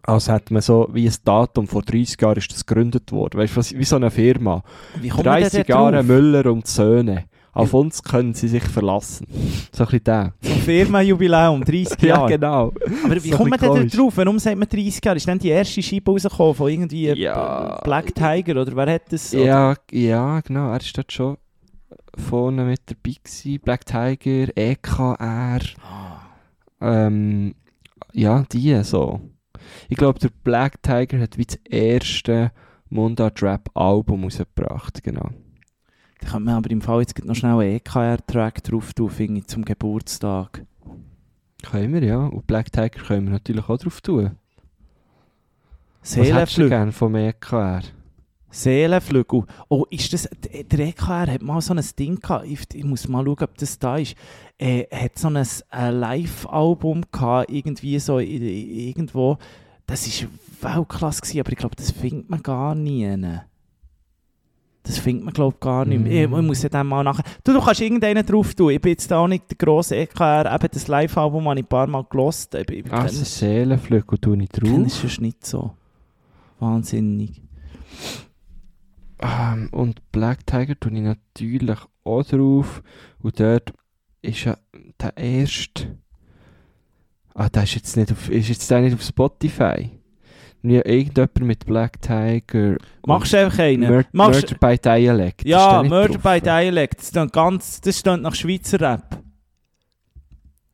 [0.02, 3.40] als hätte man so wie ein Datum, vor 30 Jahren ist das gegründet worden.
[3.40, 4.62] Weißt du, wie so eine Firma.
[5.00, 6.04] Wie kommt man denn 30 dort Jahre drauf?
[6.06, 7.24] Müller und Söhne.
[7.54, 9.28] Auf uns können sie sich verlassen.
[9.72, 10.34] So ein bisschen der.
[10.42, 12.28] Zum Firmenjubiläum, 30 Ja, Jahre.
[12.32, 12.72] genau.
[13.04, 14.12] Aber wie So kommt man denn dort drauf?
[14.16, 15.16] Warum sagt man 30 Jahre?
[15.16, 17.80] Ist dann die erste Scheibe rausgekommen von irgendwie Ja.
[17.84, 19.30] Black Tiger oder wer hat das?
[19.32, 20.70] Ja, ja, genau.
[20.72, 21.36] Er ist dort schon
[22.16, 23.60] vorne mit dabei gewesen.
[23.60, 25.60] Black Tiger, EKR.
[25.82, 26.20] Ah.
[26.80, 27.54] Ähm,
[28.12, 29.20] ja, die so.
[29.88, 32.52] Ich glaube, der Black Tiger hat wie das erste
[32.90, 35.30] Mundart-Rap-Album rausgebracht, genau.
[36.20, 39.46] Da könnte man aber im Fall jetzt noch schnell einen EKR-Track drauf tun, finde ich,
[39.46, 40.64] zum Geburtstag.
[41.62, 42.18] Können wir, ja.
[42.26, 44.32] Und Black Tiger können wir natürlich auch drauf tun.
[46.00, 47.82] Was hättest du gerne vom EKR?
[48.54, 49.44] Seelenflügel.
[49.68, 50.28] Oh, ist das,
[50.70, 53.78] der EKR hat mal so ein Ding gehabt, ich, ich muss mal schauen, ob das
[53.78, 54.14] da ist.
[54.58, 59.38] Er hat so ein, ein Live-Album gehabt, irgendwie so irgendwo.
[59.86, 60.06] Das
[60.62, 63.16] war Weltklasse, gewesen, aber ich glaube, das findet man gar nie.
[64.84, 66.24] Das findet man, glaube ich, gar nicht mehr.
[66.24, 66.34] Ich, Mm.
[66.36, 67.24] ich muss ja dann mal nachher...
[67.42, 68.70] Du, du kannst irgendeinen drauf tun.
[68.70, 70.54] Ich bin jetzt auch nicht der grosse EKR.
[70.54, 72.54] Eben das Live-Album habe ich ein paar Mal gelost.
[72.54, 74.70] Ich, Ah, das Seelenflügel tue ich drauf.
[74.86, 75.72] es sonst nicht so.
[76.60, 77.40] Wahnsinnig.
[79.24, 82.82] Ähm, und Black Tiger tue ich natürlich auch drauf.
[83.20, 83.72] Und dort
[84.22, 84.56] ist ja
[85.00, 85.96] der erste.
[87.34, 89.90] Ah, der ist jetzt nicht auf, ist jetzt der nicht auf Spotify.
[90.62, 92.76] Ja, irgendjemand mit Black Tiger.
[93.06, 93.90] Machst du einfach einen?
[93.90, 95.44] Mur Machst- Murder by Dialect.
[95.44, 96.22] Ja, Murder drauf?
[96.22, 97.00] by Dialect.
[97.00, 99.18] Das klingt, ganz, das klingt nach Schweizer Rap.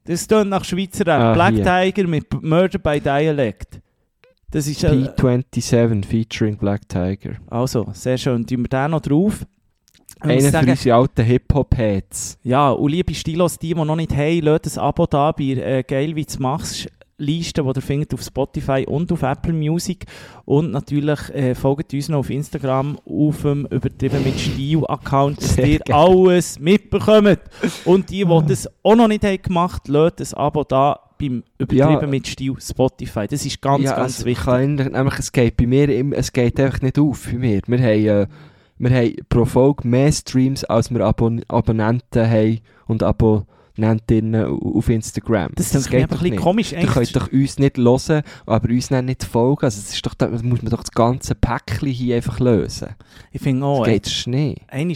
[0.04, 1.20] Das klingt nach Schweizer Rap.
[1.20, 1.64] Ah, Black hier.
[1.64, 3.80] Tiger mit Murder by Dialect.
[4.52, 7.36] Das ist äh, P27 featuring Black Tiger.
[7.48, 8.44] also sehr schön.
[8.46, 9.46] Tun wir den noch drauf.
[10.18, 12.38] Einer für unsere alten Hip-Hop-Heads.
[12.42, 15.82] ja, und liebe Stilos, die, die noch nicht haben, lasst ein Abo da bei äh,
[15.82, 20.06] «Geil, wie du machst» Liste, die ihr findet auf Spotify und auf Apple Music.
[20.46, 25.80] Und natürlich äh, folgt uns noch auf Instagram auf dem «Übertrieben mit Stil»-Account, dass ihr
[25.90, 27.40] alles mitbekommt.
[27.84, 31.42] Und die, die das auch noch nicht haben gemacht haben, lasst ein Abo da beim
[31.58, 32.06] «Übertrieben Ja.
[32.06, 33.26] mit Stil» Spotify.
[33.28, 34.44] Das ist ganz, ja, ganz also, wichtig.
[34.44, 37.60] Kann, nämlich, es geht bei mir es geht einfach nicht auf bei mir.
[37.66, 38.26] Wir haben, äh,
[38.78, 44.88] wir haben pro Folge mehr Streams, als wir Abon Abonnenten haben und Abonnentinnen äh, auf
[44.88, 45.52] Instagram.
[45.54, 46.42] Das, das ist ein bisschen nicht.
[46.42, 46.72] komisch.
[46.72, 49.64] Ihr könnt doch uns nicht hören, aber uns nicht folgen.
[49.64, 52.88] Also das ist doch, da muss man doch das ganze Päckchen hier einfach lösen.
[53.32, 54.56] Ich finde Das auch, geht Schnee.
[54.68, 54.94] ein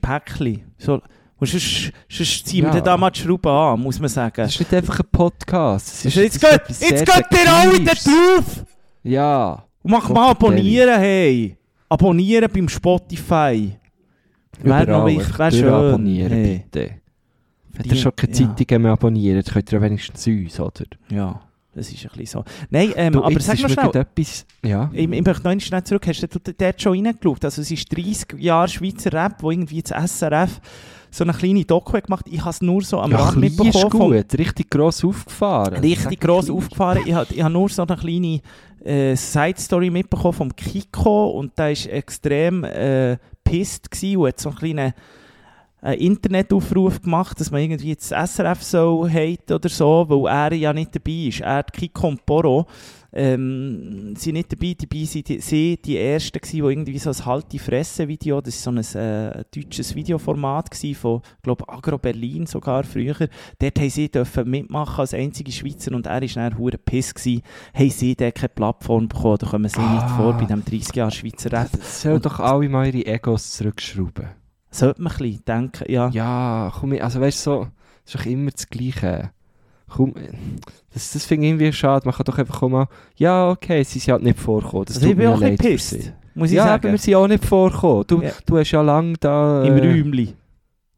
[0.00, 0.62] Päckchen.
[0.78, 1.00] So,
[1.40, 2.74] und sonst, sonst ziehen Ja.
[2.74, 4.34] wir da mal die Schraube an, muss man sagen.
[4.36, 5.88] Das ist nicht einfach ein Podcast.
[5.88, 8.64] Das ist, jetzt das ist geht, etwas jetzt geht ihr alle da drauf!
[9.04, 9.64] Ja.
[9.82, 11.56] Und mach mal abonnieren, hey!
[11.88, 13.72] Abonnieren beim Spotify.
[14.60, 15.62] Wäre noch wichtig, wäre schön.
[15.62, 16.64] durchabonnieren, Hey.
[16.70, 16.90] bitte.
[17.72, 18.54] Wenn ihr schon keine ja.
[18.56, 20.84] Zeitungen mehr abonniert, könnt ihr ja wenigstens uns, oder?
[21.10, 21.40] Ja,
[21.74, 22.44] das ist ein bisschen so.
[22.70, 24.44] Nein, ähm, Du, aber sag ist mal schnell, etwas...
[24.64, 24.90] Ja.
[24.92, 27.44] ich, ich möchte noch schnell zurück, hast du dort schon reingeschaut?
[27.44, 30.60] Also es ist 30 Jahre Schweizer Rap, wo irgendwie das SRF
[31.10, 33.58] so eine kleine Doku hat gemacht Ich habe es nur so am ja, Rand ist
[33.58, 33.90] mitbekommen.
[33.90, 34.38] vom- gut.
[34.38, 35.74] Richtig gross aufgefahren.
[35.82, 37.02] Richtig gross aufgefahren.
[37.06, 38.40] Ich habe ich hab nur so eine kleine
[38.84, 44.48] äh, Side-Story mitbekommen vom Kiko und der war extrem äh, pissed gewesen und hat so
[44.50, 44.92] einen kleinen
[45.82, 50.72] äh, Internetaufruf gemacht, dass man irgendwie das SRF so hat oder so, weil er ja
[50.72, 51.40] nicht dabei ist.
[51.40, 52.66] Er, die Kiko und Poro,
[53.12, 54.74] ähm, sind nicht dabei.
[54.78, 58.98] Dabei sind die, sie die Ersten gewesen, die irgendwie so ein Halt-die-Fresse-Video, das war so
[58.98, 63.16] ein äh, deutsches Videoformat gewesen von, glaube Agro Berlin sogar früher.
[63.58, 67.42] Dort haben sie dürfen mitmachen als einzige Schweizer und er war dann hure piss gewesen.
[67.74, 70.16] Haben sie dort keine Plattform bekommen, da kommen sie nicht Ah.
[70.16, 71.70] vor bei dem 30 Jahre Schweizer Rap.
[72.12, 74.28] Und- doch alle mal ihre Egos zurückschrauben.
[74.70, 76.10] Sollte man ein bisschen denken, ja.
[76.10, 77.68] Ja, komm, also weißt du, so,
[78.04, 79.30] es ist doch immer das Gleiche.
[80.92, 82.06] Das, das finde ich irgendwie schade.
[82.06, 82.86] Man kann doch einfach mal,
[83.16, 84.84] ja, okay, sie sind halt nicht vorgekommen.
[84.86, 86.82] Das Also ich bin auch ein bisschen muss ich Ja, sagen.
[86.84, 88.04] aber wir sind auch nicht vorgekommen.
[88.06, 88.30] Du, Ja.
[88.46, 89.64] du hast ja lange da...
[89.64, 90.34] Im äh, Räumli.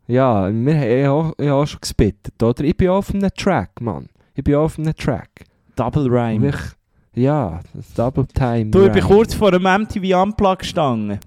[0.07, 2.63] Ja, wir haben ja auch, ja auch schon gespittet, oder?
[2.65, 4.09] Ich bin auch auf einem Track, Mann.
[4.35, 5.31] Ich bin auch auf einem Track.
[5.77, 6.49] Double Rhyme.
[6.51, 8.67] Ich- ja, das Double Time.
[8.71, 11.19] Du, ich bin kurz vor einem MTV Unplugged gestanden.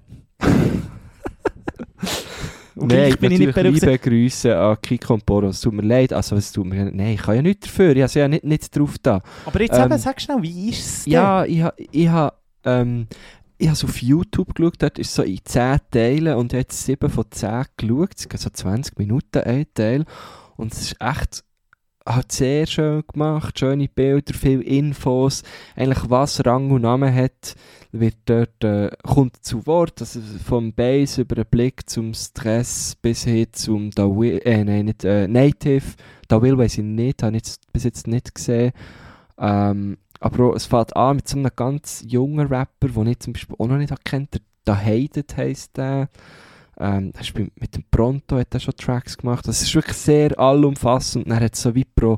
[2.75, 5.55] Und Nein, gleich bin ich nicht liebe Grüße an Kiko und Boros.
[5.55, 6.85] Es tut mir leid, also es tut mir...
[6.85, 7.95] Nein, ich kann ja nichts dafür.
[7.95, 9.21] Ich habe ja nicht, nicht drauf da.
[9.45, 11.13] Aber jetzt Ähm, eben, sag schnell, wie ist es denn?
[11.13, 12.33] Ja, ich habe ich ha,
[12.65, 13.07] ähm,
[13.57, 17.09] ich so auf YouTube geschaut, dort ist so in 10 Teilen und ich jetzt 7
[17.09, 18.19] von 10 geschaut.
[18.19, 20.05] So 20 Minuten ein Teil.
[20.55, 21.43] Und es ist echt
[22.05, 25.43] halt sehr schön gemacht, schöne Bilder, viele Infos.
[25.75, 27.55] Eigentlich was Rang und Namen hat,
[27.91, 30.01] wird dort, äh, kommt zu Wort.
[30.01, 35.03] Also vom Bass über den Blick zum Stress bis hin zum da äh, nein, nicht,
[35.03, 35.85] äh, Native.
[36.27, 38.71] Da Will weiß ich nicht, habe ich bis jetzt nicht gesehen.
[39.37, 43.55] Ähm, aber es fängt an mit so einem ganz jungen Rapper, den ich zum Beispiel
[43.59, 44.33] auch noch nicht kennt.
[44.33, 46.09] Der Da Hated heisst der.
[46.79, 49.47] Ähm, er bei- mit dem Pronto hat er schon Tracks gemacht.
[49.47, 51.27] Das ist wirklich sehr allumfassend.
[51.27, 52.17] Er hat so wie pro,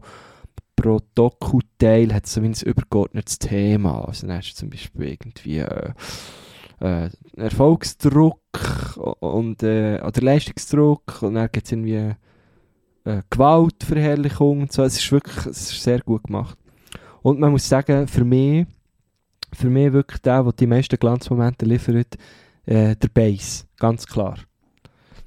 [0.76, 4.06] pro Doku-Teil hat so ein übergeordnetes Thema.
[4.08, 5.91] Also dann hast du zum Beispiel irgendwie äh,
[6.80, 8.39] äh, Erfolgsdruck
[9.20, 12.16] und, äh, oder Leistungsdruck und dann gibt es irgendwie
[13.06, 14.84] äh, Gewaltverherrlichung und so.
[14.84, 16.58] Es ist wirklich es ist sehr gut gemacht.
[17.22, 18.68] Und man muss sagen, für mich,
[19.53, 22.18] für mich wirklich der, der die meisten Glanzmomente liefert,
[22.66, 24.38] äh, der Bass, ganz klar.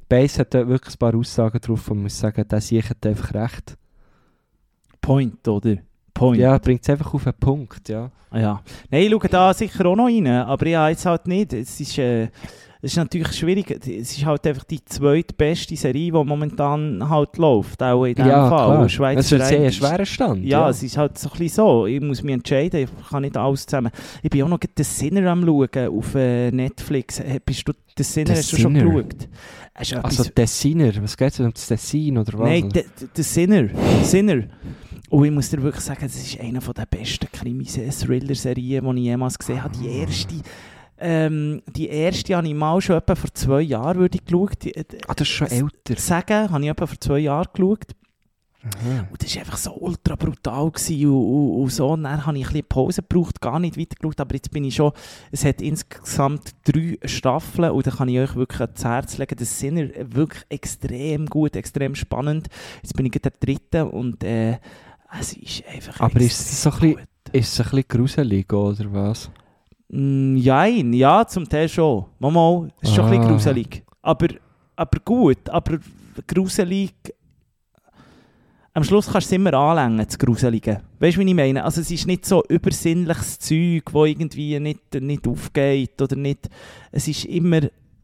[0.09, 3.35] Bass hat da wirklich ein paar Aussagen drauf, und man muss sagen, der hat einfach
[3.35, 3.77] recht.
[5.01, 5.77] Point, oder?
[6.15, 6.39] Point.
[6.41, 8.11] Ja, bringt es einfach auf den Punkt, ja.
[8.31, 8.63] Ah, ja.
[8.91, 11.53] Nein, ich schaue da sicher auch noch rein, aber ja, jetzt halt nicht.
[11.53, 12.29] Es ist, äh,
[12.81, 13.71] es ist natürlich schwierig.
[13.71, 18.49] Es ist halt einfach die zweitbeste Serie, die momentan halt läuft, auch in diesem ja,
[18.49, 18.67] Fall.
[18.77, 18.89] klar.
[18.89, 20.45] Schweizer Es ist ein sehr schwerer Stand.
[20.45, 21.87] Ja, es ist halt so ein bisschen so.
[21.87, 23.91] Ich muss mich entscheiden, ich kann nicht alles zusammen.
[24.23, 27.21] Ich bin auch noch den Sinner am schauen auf äh, Netflix.
[27.21, 28.91] Äh, Bist du den Sinner, hast du schon Sinner?
[28.91, 29.29] geschaut?
[29.75, 32.49] Es Also etwas- Tessiner, was geht es um das Tessin oder was?
[32.49, 33.69] Nein, der Sinner.
[34.03, 34.45] Sinner.
[35.11, 39.39] Und ich muss dir wirklich sagen, das ist einer der besten Krimi-Thriller-Serien, die ich jemals
[39.39, 39.77] gesehen habe.
[39.79, 40.35] Die erste,
[41.01, 44.65] ähm, die erste habe ich mal schon etwa vor zwei Jahren würde ich geschaut.
[44.65, 45.97] Die, äh, ah, das ist schon älter.
[45.97, 47.87] Sagen, habe ich etwa vor zwei Jahren geschaut.
[48.65, 49.07] Aha.
[49.11, 51.91] Und das war einfach so ultra brutal gewesen und, und, und so.
[51.91, 54.75] Und dann habe ich ein bisschen Pause gebraucht, gar nicht weitergeschaut, aber jetzt bin ich
[54.75, 54.93] schon,
[55.31, 59.59] es hat insgesamt drei Staffeln und da kann ich euch wirklich ans Herz legen, das
[59.59, 62.49] sind ja wirklich extrem gut, extrem spannend.
[62.83, 64.59] Jetzt bin ich der dritte und äh,
[65.19, 67.07] es ist einfach Aber ist es so ein bisschen-.
[67.31, 69.31] Ist es ein bisschen gruselig, oder was?
[69.91, 72.05] Mm, Jein, ja, zum Teil schon.
[72.19, 73.29] Mama, es ist schon ein bisschen Ah.
[73.31, 73.83] gruselig.
[74.03, 74.29] Aber,
[74.77, 75.79] aber gut, aber
[76.27, 76.93] gruselig.
[78.75, 80.83] Am Schluss kannst du es immer anlängen, das Gruselige.
[81.01, 81.65] Weißt du, wie ich meine?
[81.65, 86.49] Also, es ist nicht so übersinnliches Zeug, das irgendwie nicht, nicht aufgeht oder nicht.
[86.93, 87.61] Es ist immer.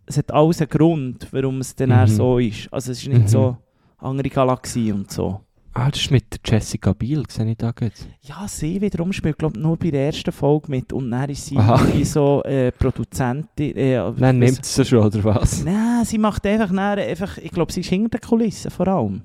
[0.06, 2.06] Es hat alles einen Grund, warum es dann Mhm.
[2.08, 2.72] so ist.
[2.72, 3.28] Also, es ist nicht Mhm.
[3.28, 3.56] so
[3.98, 5.40] andere Galaxie und so.
[5.76, 8.08] Ah, das ist mit Jessica Biel, sehe ich da jetzt.
[8.20, 11.56] Ja, sie wiederum spielt, glaube nur bei der ersten Folge mit und dann ist sie
[11.56, 13.76] irgendwie so äh, Produzentin.
[13.76, 15.64] Äh, Dann nimmt sie schon, oder was?
[15.64, 19.22] Nein, sie macht einfach, dann einfach ich glaube, sie ist hinter den Kulissen vor allem.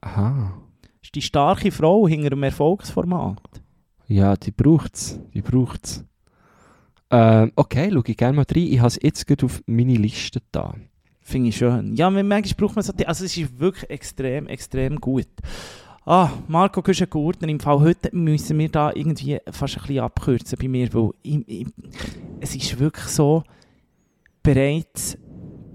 [0.00, 0.54] Aha.
[1.02, 3.38] ist die starke Frau hinter dem Erfolgsformat.
[4.06, 5.18] Ja, die braucht's.
[5.34, 6.02] Die braucht's.
[7.10, 8.62] Ähm, okay, schau ich gerne mal rein.
[8.62, 10.74] Ich habe es jetzt gerade auf meine Liste da.
[11.26, 11.94] Finde ich schön.
[11.96, 12.92] Ja, man- manchmal braucht man so...
[12.92, 15.26] die- Also es ist wirklich extrem, extrem gut.
[16.04, 20.68] Ah, Marco Güschen-Gurtner, im Fall heute müssen wir da irgendwie fast ein bisschen abkürzen bei
[20.68, 21.66] mir, weil ich, ich,
[22.40, 23.42] es ist wirklich so,
[24.42, 25.16] bereits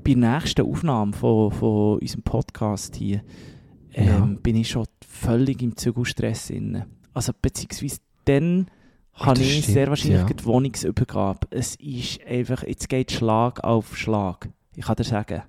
[0.04, 3.22] bei der nächsten Aufnahme von, von unserem Podcast hier
[3.93, 4.20] ähm, Ja.
[4.43, 6.84] bin ich schon völlig im Zügelstress drin.
[7.14, 8.68] Also beziehungsweise dann
[9.14, 10.26] habe ich stimmt, sehr wahrscheinlich ja.
[10.28, 11.47] die Wohnungsübergabe.
[11.50, 14.50] Es ist einfach, jetzt geht Schlag auf Schlag.
[14.80, 15.43] Ich kann dir sagen.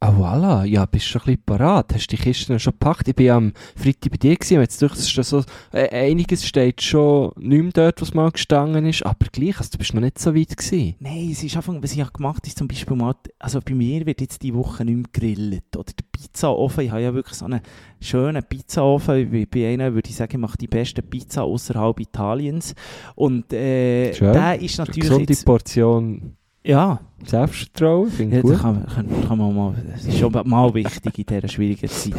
[0.00, 0.64] Ah, voilà.
[0.64, 1.92] Ja, bist schon ein bisschen parat.
[1.94, 3.08] Hast die Kisten schon gepackt?
[3.08, 4.60] Ich bin am Freitag bei dir gewesen.
[4.60, 5.42] Jetzt durch, so,
[5.72, 9.04] äh, einiges steht schon nicht mehr dort, was mal gestanden ist.
[9.06, 10.96] Aber gleich, also, du bist noch nicht so weit gewesen.
[11.00, 14.04] Nein, es ist einfach, was ich habe gemacht ist zum Beispiel mal, also bei mir
[14.04, 15.76] wird jetzt die Woche nicht mehr gegrillt.
[15.76, 17.62] Oder der Pizzaofen, ich habe ja wirklich so einen
[18.00, 19.46] schönen Pizzaofen.
[19.50, 22.74] Bei, einem würde ich sagen, ich mache die beste Pizza außerhalb Italiens.
[23.16, 24.34] Und äh, Schön.
[24.34, 25.44] der ist Eine natürlich gesunde jetzt...
[25.46, 28.62] Portion Ja, Selbstvertrauen, finde ja ich das gut.
[28.62, 32.14] kann, kann, kann man mal, das ist schon mal wichtig in dieser schwierigen Zeit.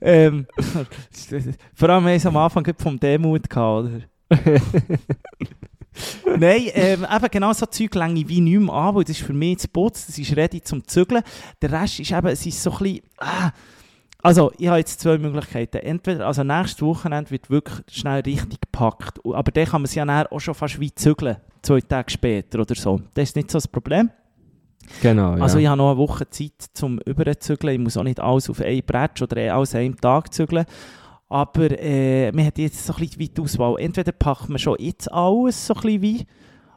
[0.00, 0.46] ähm,
[1.74, 4.00] vor allem wir es am Anfang vom Demut gehabt, oder?
[6.38, 9.32] Nein, ähm, eben genau so Zeug länge wie nicht mehr an, weil das ist für
[9.32, 11.22] mich zu Putz, das ist ready zum Zügeln.
[11.60, 13.50] Der Rest ist eben, es ist so ein bisschen, ah,
[14.22, 15.78] also ich habe jetzt zwei Möglichkeiten.
[15.78, 20.26] Entweder, also nächstes Wochenende wird wirklich schnell richtig gepackt, aber dann kann man es ja
[20.30, 23.00] auch schon fast wie zügeln, zwei Tage später oder so.
[23.14, 24.10] Das ist nicht so das Problem.
[25.02, 25.42] Genau, ja.
[25.42, 27.74] Also ich habe noch eine Woche Zeit zum Überzügeln.
[27.74, 30.64] Ich muss auch nicht alles auf einen Bretsch oder alles an einem Tag zügeln.
[31.28, 33.76] Aber äh, man hat jetzt so ein bisschen die Auswahl.
[33.78, 36.26] Entweder packt man schon jetzt alles so ein bisschen wie,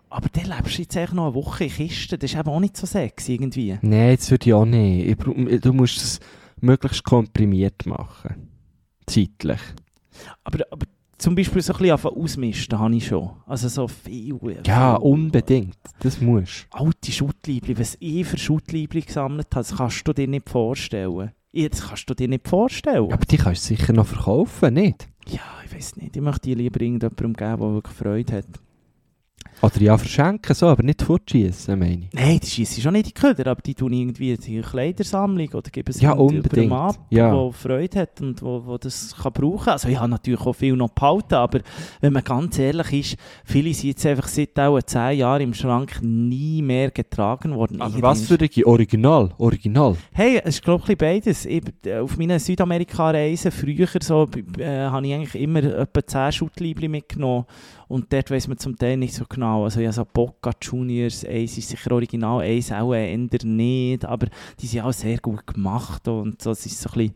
[0.10, 2.20] aber dann lebst du jetzt eigentlich noch eine Woche in Kisten.
[2.20, 3.78] Das ist eben auch nicht so sexy irgendwie.
[3.82, 5.08] Nein, das würde ich auch nicht.
[5.08, 6.20] Ich du musst
[6.62, 8.50] möglichst komprimiert machen.
[9.06, 9.60] Zeitlich.
[10.44, 10.86] Aber, aber
[11.18, 13.30] zum Beispiel so ein bisschen ausmisten habe ich schon.
[13.46, 14.40] Also so viel.
[14.66, 15.78] Ja, viel unbedingt.
[16.00, 20.50] Das musst Alte Schuttliebli, was ich für Schuttliebli gesammelt habe, das kannst du dir nicht
[20.50, 21.32] vorstellen.
[21.52, 23.10] Jetzt kannst du dir nicht vorstellen.
[23.10, 25.08] Ja, aber die kannst du sicher noch verkaufen, nicht?
[25.28, 26.16] Ja, ich weiß nicht.
[26.16, 28.46] Ich möchte die lieber irgendjemandem geben, der wirklich Freude hat.
[29.62, 32.14] Oder ja, verschenken, so, aber nicht fortschießen, meine ich.
[32.14, 35.50] Nein, die schieße schon nicht in die Köder, aber die tun irgendwie in die Kleidersammlung
[35.54, 36.72] oder geben es Ja, unbedingt.
[36.72, 37.52] ab, Ja.
[37.52, 40.90] Freude hat und wo, wo das kann brauchen Also ich habe natürlich auch viel noch
[40.90, 41.60] behalten, aber
[42.00, 46.00] wenn man ganz ehrlich ist, viele sind jetzt einfach seit auch zehn Jahren im Schrank
[46.02, 47.82] nie mehr getragen worden.
[47.82, 49.30] Aber Irgendwann was für ein Original?
[49.38, 49.96] Original.
[50.12, 51.46] Hey, es ist glaube ich beides.
[51.46, 51.62] Ich,
[52.02, 57.46] auf meinen Südamerika-Reisen früher so, äh, habe ich eigentlich immer etwa 10 Schuttliebli mitgenommen.
[57.92, 59.66] Und dort weiss man zum Teil nicht so genau.
[59.66, 64.06] Also ja, so Boca Juniors, eins ist sicher original, eins auch eher nicht.
[64.06, 64.28] Aber
[64.60, 66.08] die sind auch sehr gut gemacht.
[66.08, 67.14] Und so, es ist so ein bisschen,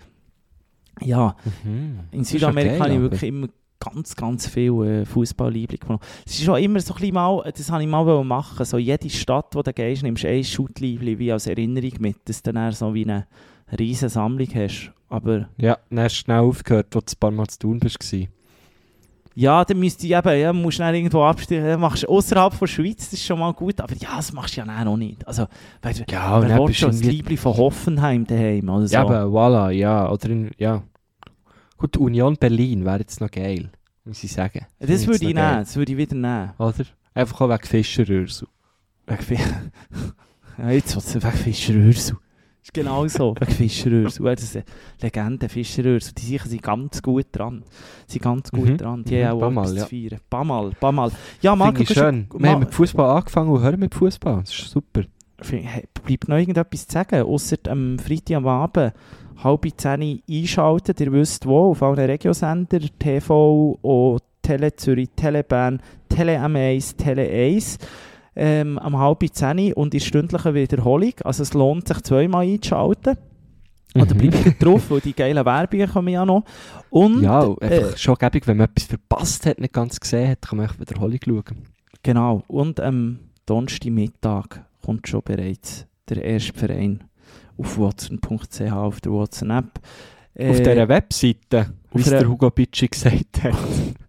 [1.02, 3.48] ja, in Das ist Südamerika habe ich wirklich immer
[3.80, 6.02] ganz, ganz viel äh, Fußballliebling genommen.
[6.26, 8.66] Es ist schon immer so ein bisschen mal, das habe ich mal machen.
[8.66, 12.42] So jede Stadt, wo du gehst, nimmst du ein Schuttliebli wie als Erinnerung mit, dass
[12.44, 13.28] du dann so wie eine
[13.78, 14.92] riesige Sammlung hast.
[15.08, 18.14] Aber Ja, dann hast du schnell aufgehört, als du ein paar Mal zu tun warst.
[19.36, 21.66] Ja, dann müsste ich eben, ja, musst du dann irgendwo abstellen.
[21.68, 23.80] Ja, machst du außerhalb der Schweiz, das ist schon mal gut.
[23.82, 25.28] Aber ja, das machst du ja dann auch nicht.
[25.28, 25.48] Also,
[25.82, 27.18] weißt du, Ja, wer dann will schon das irgendwie...
[27.18, 28.94] Liebli von Hoffenheim daheim oder so?
[28.94, 30.10] Ja, aber voilà, ja.
[30.10, 30.82] Oder in, ja.
[31.78, 33.70] Gut, Union Berlin wäre jetzt noch geil,
[34.06, 34.66] muss ich sagen.
[34.80, 35.52] das Find's würde ich noch geil.
[35.52, 36.52] nehmen, das würde ich wieder nehmen.
[36.58, 36.86] Oder?
[37.14, 38.48] Einfach auch wegen Fischerrösel.
[39.08, 39.38] Wegen Fi-
[40.58, 42.16] ja, jetzt wegen Fischerürsel.
[42.16, 42.25] Ist
[42.74, 44.26] genau so, wegen Fischerürsel.
[44.26, 44.64] Ja, Das ist
[45.02, 46.14] Legende Fischerürsel.
[46.18, 47.64] Die sicher sind ganz gut dran.
[48.08, 48.78] Sie sind ganz gut Mhm.
[48.78, 49.04] dran.
[49.04, 49.26] Die Mhm.
[49.26, 49.84] haben auch Paar etwas Mal, ja.
[49.84, 50.20] zu feiern.
[50.30, 51.12] Bamal, Bamal.
[51.42, 52.28] Ja, Marco, ich schön.
[52.38, 54.42] Wir haben mit Fußball angefangen und hören mit Fußball.
[54.42, 55.02] Das ist super.
[55.42, 58.94] Hey, bleibt noch irgendetwas zu sagen, außer am Freitag am Abend
[59.44, 60.96] halb zehn einschalten.
[60.98, 67.80] Ihr wisst wo, auf allen Regiosender, TV, und Tele Zürich, Telebahn, Tele M1, Tele 1.
[68.36, 71.14] Ähm, am halb zehn und in stündlicher Wiederholung.
[71.24, 73.18] Also es lohnt sich zweimal einzuschalten.
[73.96, 74.18] Oder Mhm.
[74.18, 76.44] bleibt ihr drauf, weil die geilen Werbungen kommen ja noch.
[76.90, 80.32] Und, Ja, und einfach äh, schon gäbig, wenn man etwas verpasst hat, nicht ganz gesehen
[80.32, 81.44] hat, kann man einfach Wiederholung schauen.
[82.04, 82.44] Genau.
[82.48, 84.48] Und am Donnerstagmittag
[84.84, 87.06] kommt schon bereits der erste Verein
[87.58, 89.80] auf watson.ch, auf der Watson-App.
[90.38, 93.54] Auf Äh, dieser Webseite, wie es der- der Hugo Bitschi gesagt hat.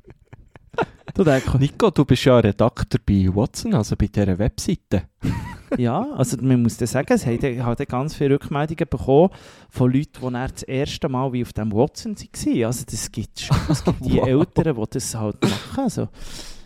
[1.16, 5.08] du denkst, Nico, du bist ja Redakteur bei Watson, also bei dieser Webseite.
[5.78, 9.30] ja, also man muss dann sagen, es hat, ganz viele Rückmeldungen bekommen
[9.70, 12.64] von Leuten, die dann das erste Mal wie auf dem Watson waren.
[12.64, 13.56] Also das gibt schon.
[13.68, 14.28] Es gibt die Wow.
[14.28, 15.84] Eltern, die das halt machen.
[15.84, 16.08] Also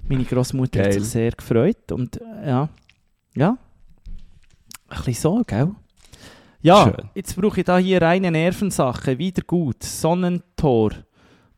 [0.08, 2.68] meine Großmutter hat sich sehr gefreut und ja,
[3.34, 3.56] ja,
[4.88, 5.70] ein bisschen so, gell?
[6.62, 7.10] Ja, Schön.
[7.14, 9.16] jetzt brauche ich da hier reine Nervensache.
[9.18, 9.82] Wieder gut.
[9.82, 10.90] Sonnentor.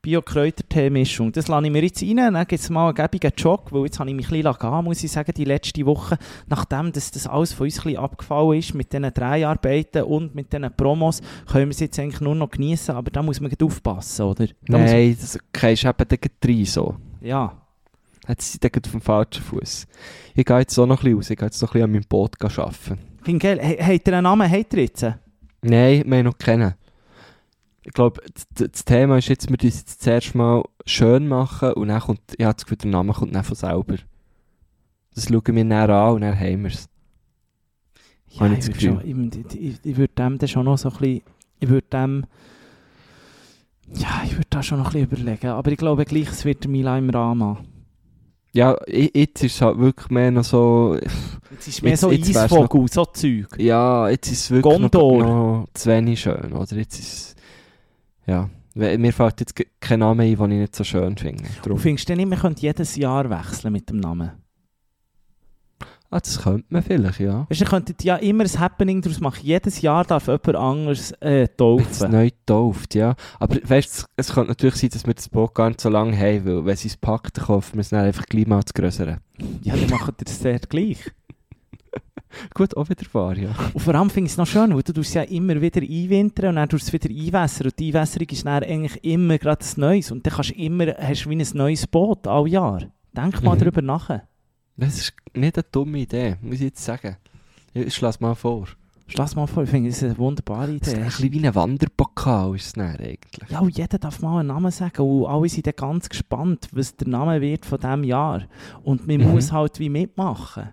[0.03, 1.31] Bio-Kräutertee-Mischung.
[1.31, 2.17] Das lasse ich mir jetzt rein.
[2.17, 4.85] Dann gibt es mal einen gäbigen Jog, weil jetzt habe ich mich ein bisschen gehen,
[4.85, 6.19] muss ich sagen, die letzte Woche.
[6.49, 10.53] Nachdem dass das alles von uns ein bisschen abgefallen ist, mit diesen Dreharbeiten und mit
[10.53, 12.95] diesen Promos, können wir es jetzt eigentlich nur noch genießen.
[12.95, 14.47] Aber da muss man aufpassen, oder?
[14.47, 16.97] Da Nein, das gehst eben gleich rein so.
[17.21, 17.57] Ja.
[18.29, 19.87] Jetzt sind auf dem falschen Fuß.
[20.35, 21.31] Ich gehe jetzt auch noch ein bisschen raus.
[21.31, 22.99] Ich gehe jetzt noch ein bisschen an meinem Boot arbeiten.
[23.23, 23.77] Finde geil.
[23.81, 24.51] Habt ihr einen Namen?
[24.51, 25.03] Habt ihr jetzt?
[25.63, 26.75] Nein, wir haben noch kennen.
[27.85, 28.21] Ich glaube,
[28.55, 32.45] das, Thema ist jetzt, wir müssen es zuerst mal schön machen und dann kommt, ich
[32.45, 33.97] habe das Gefühl, der Name kommt dann von selber.
[35.15, 36.89] Das schauen wir dann an und dann haben wir es.
[38.31, 41.23] Ja, ich ich, schon, ich, ich, ich würde dem dann schon noch so ein bisschen,
[41.61, 42.25] ich würde dem,
[43.95, 46.67] ja, ich würde da schon noch ein bisschen überlegen, aber ich glaube gleich, es wird
[46.67, 47.59] Mila im Rama.
[48.55, 50.97] Ja, jetzt ist es halt wirklich mehr noch so...
[51.51, 53.49] Jetzt ist mehr Jetzt- so jetzt Eisvogel, so Zeug.
[53.59, 55.19] Ja, jetzt ist es wirklich Gondor.
[55.19, 55.27] noch,
[55.63, 56.77] noch zu wenig schön, oder?
[56.77, 57.35] Jetzt ist es...
[58.27, 61.45] Ja, mir fällt jetzt kein Name ein, den ich nicht so schön finde.
[61.63, 64.31] Du Darum- findest du nicht, man könnte jedes Jahr wechseln mit dem Namen?
[66.15, 67.47] Ah, das könnte man vielleicht, ja.
[67.49, 69.41] Weißt du, ihr könntet ja immer ein Happening daraus machen.
[69.47, 72.11] Jedes Jahr darf jemand anderes äh, Jetzt taufen.
[72.11, 73.15] neu getauft, ja.
[73.41, 76.45] Aber weißt es könnte natürlich sein, dass wir das Boot gar nicht so lange haben,
[76.45, 79.21] weil wenn sie es packt, kaufen wir es dann einfach gleich mal zu grösseren.
[79.63, 80.99] Ja, dann macht ihr das sehr gleich.
[82.55, 83.55] Gut, auch wieder wahr, ja.
[83.75, 86.51] Und vor allem finde ich es noch schön, weil du tust ja immer wieder einwintern
[86.51, 87.67] und dann tust du es wieder einwässern.
[87.67, 90.11] Und die Einwässerung ist dann eigentlich immer gerade ein Neues.
[90.11, 92.83] Und dann kannst du immer, hast du wie ein neues Boot, all Jahr.
[93.17, 93.59] Denk mal Mhm.
[93.61, 94.09] darüber nach.
[94.77, 97.17] Das ist nicht eine dumme Idee, muss ich jetzt sagen.
[97.75, 98.67] Ich schlage mal vor.
[99.15, 101.03] Lass mal vor, ich finde, das ist eine wunderbare Das ist Idee.
[101.03, 103.51] ein bisschen wie ein Wanderpokal, ist es dann eigentlich.
[103.51, 106.97] Ja, und jeder darf mal einen Namen sagen und alle sind dann ganz gespannt, was
[106.97, 108.45] der Name wird von diesem Jahr.
[108.83, 109.33] Und man Mhm.
[109.33, 110.71] muss halt wie mitmachen.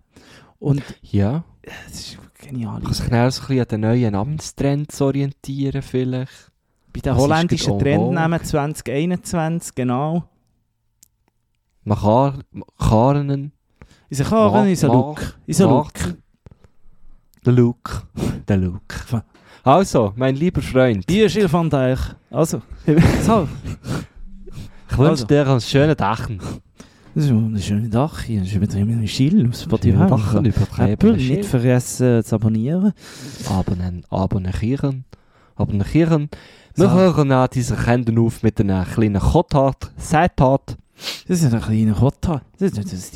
[0.60, 2.82] Und Ja, das ist genial.
[2.82, 6.52] kann sich dann auch so ein bisschen an den neuen Namenstrends orientieren vielleicht.
[6.94, 7.80] Bei den ist holländischen?
[7.80, 10.24] Trendnamen 2021, genau.
[11.84, 12.40] Machar,
[12.78, 13.52] Karenen,
[14.10, 15.38] Ist ein Kagen, ist ein Look.
[15.46, 15.92] Ist ein Look.
[17.46, 18.08] Der Look.
[18.48, 18.82] Der Look.
[19.64, 22.00] Also, mein lieber Freund, Hier ist van Dijk.
[22.32, 22.62] Also,
[23.24, 23.48] so.
[24.90, 25.26] ich wünsche Also.
[25.26, 26.28] dir einen schönen Tag.
[27.20, 27.90] Das ist ein schöner
[28.26, 28.40] hier.
[28.40, 30.08] Das ist wieder ein Schild aus Spotify.
[30.08, 32.94] Dachen Apple, nicht vergessen zu abonnieren.
[33.50, 35.04] Abonnieren, abonnieren,
[35.58, 36.30] abonnieren.
[36.76, 36.92] Wir So.
[36.94, 40.78] hören an dieser Sendung auf mit einer kleinen Gotthard, Seittat.
[41.28, 42.42] Das ist ein kleiner Kotta.
[42.58, 43.12] Das ist das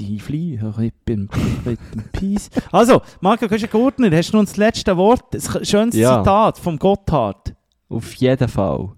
[1.06, 2.50] bin, ich bin Peace.
[2.74, 5.34] Also, Marco Gurtner, hast du noch das letzte Wort?
[5.34, 6.20] Ein schönes Ja.
[6.20, 7.56] Zitat vom Gotthard.
[7.88, 8.90] Auf jeden Fall.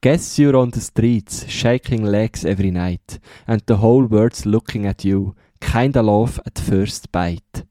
[0.00, 3.18] Guess you're on the streets, shaking legs every night,
[3.48, 5.34] and the whole world's looking at you.
[5.60, 7.64] Kinda love at first bite.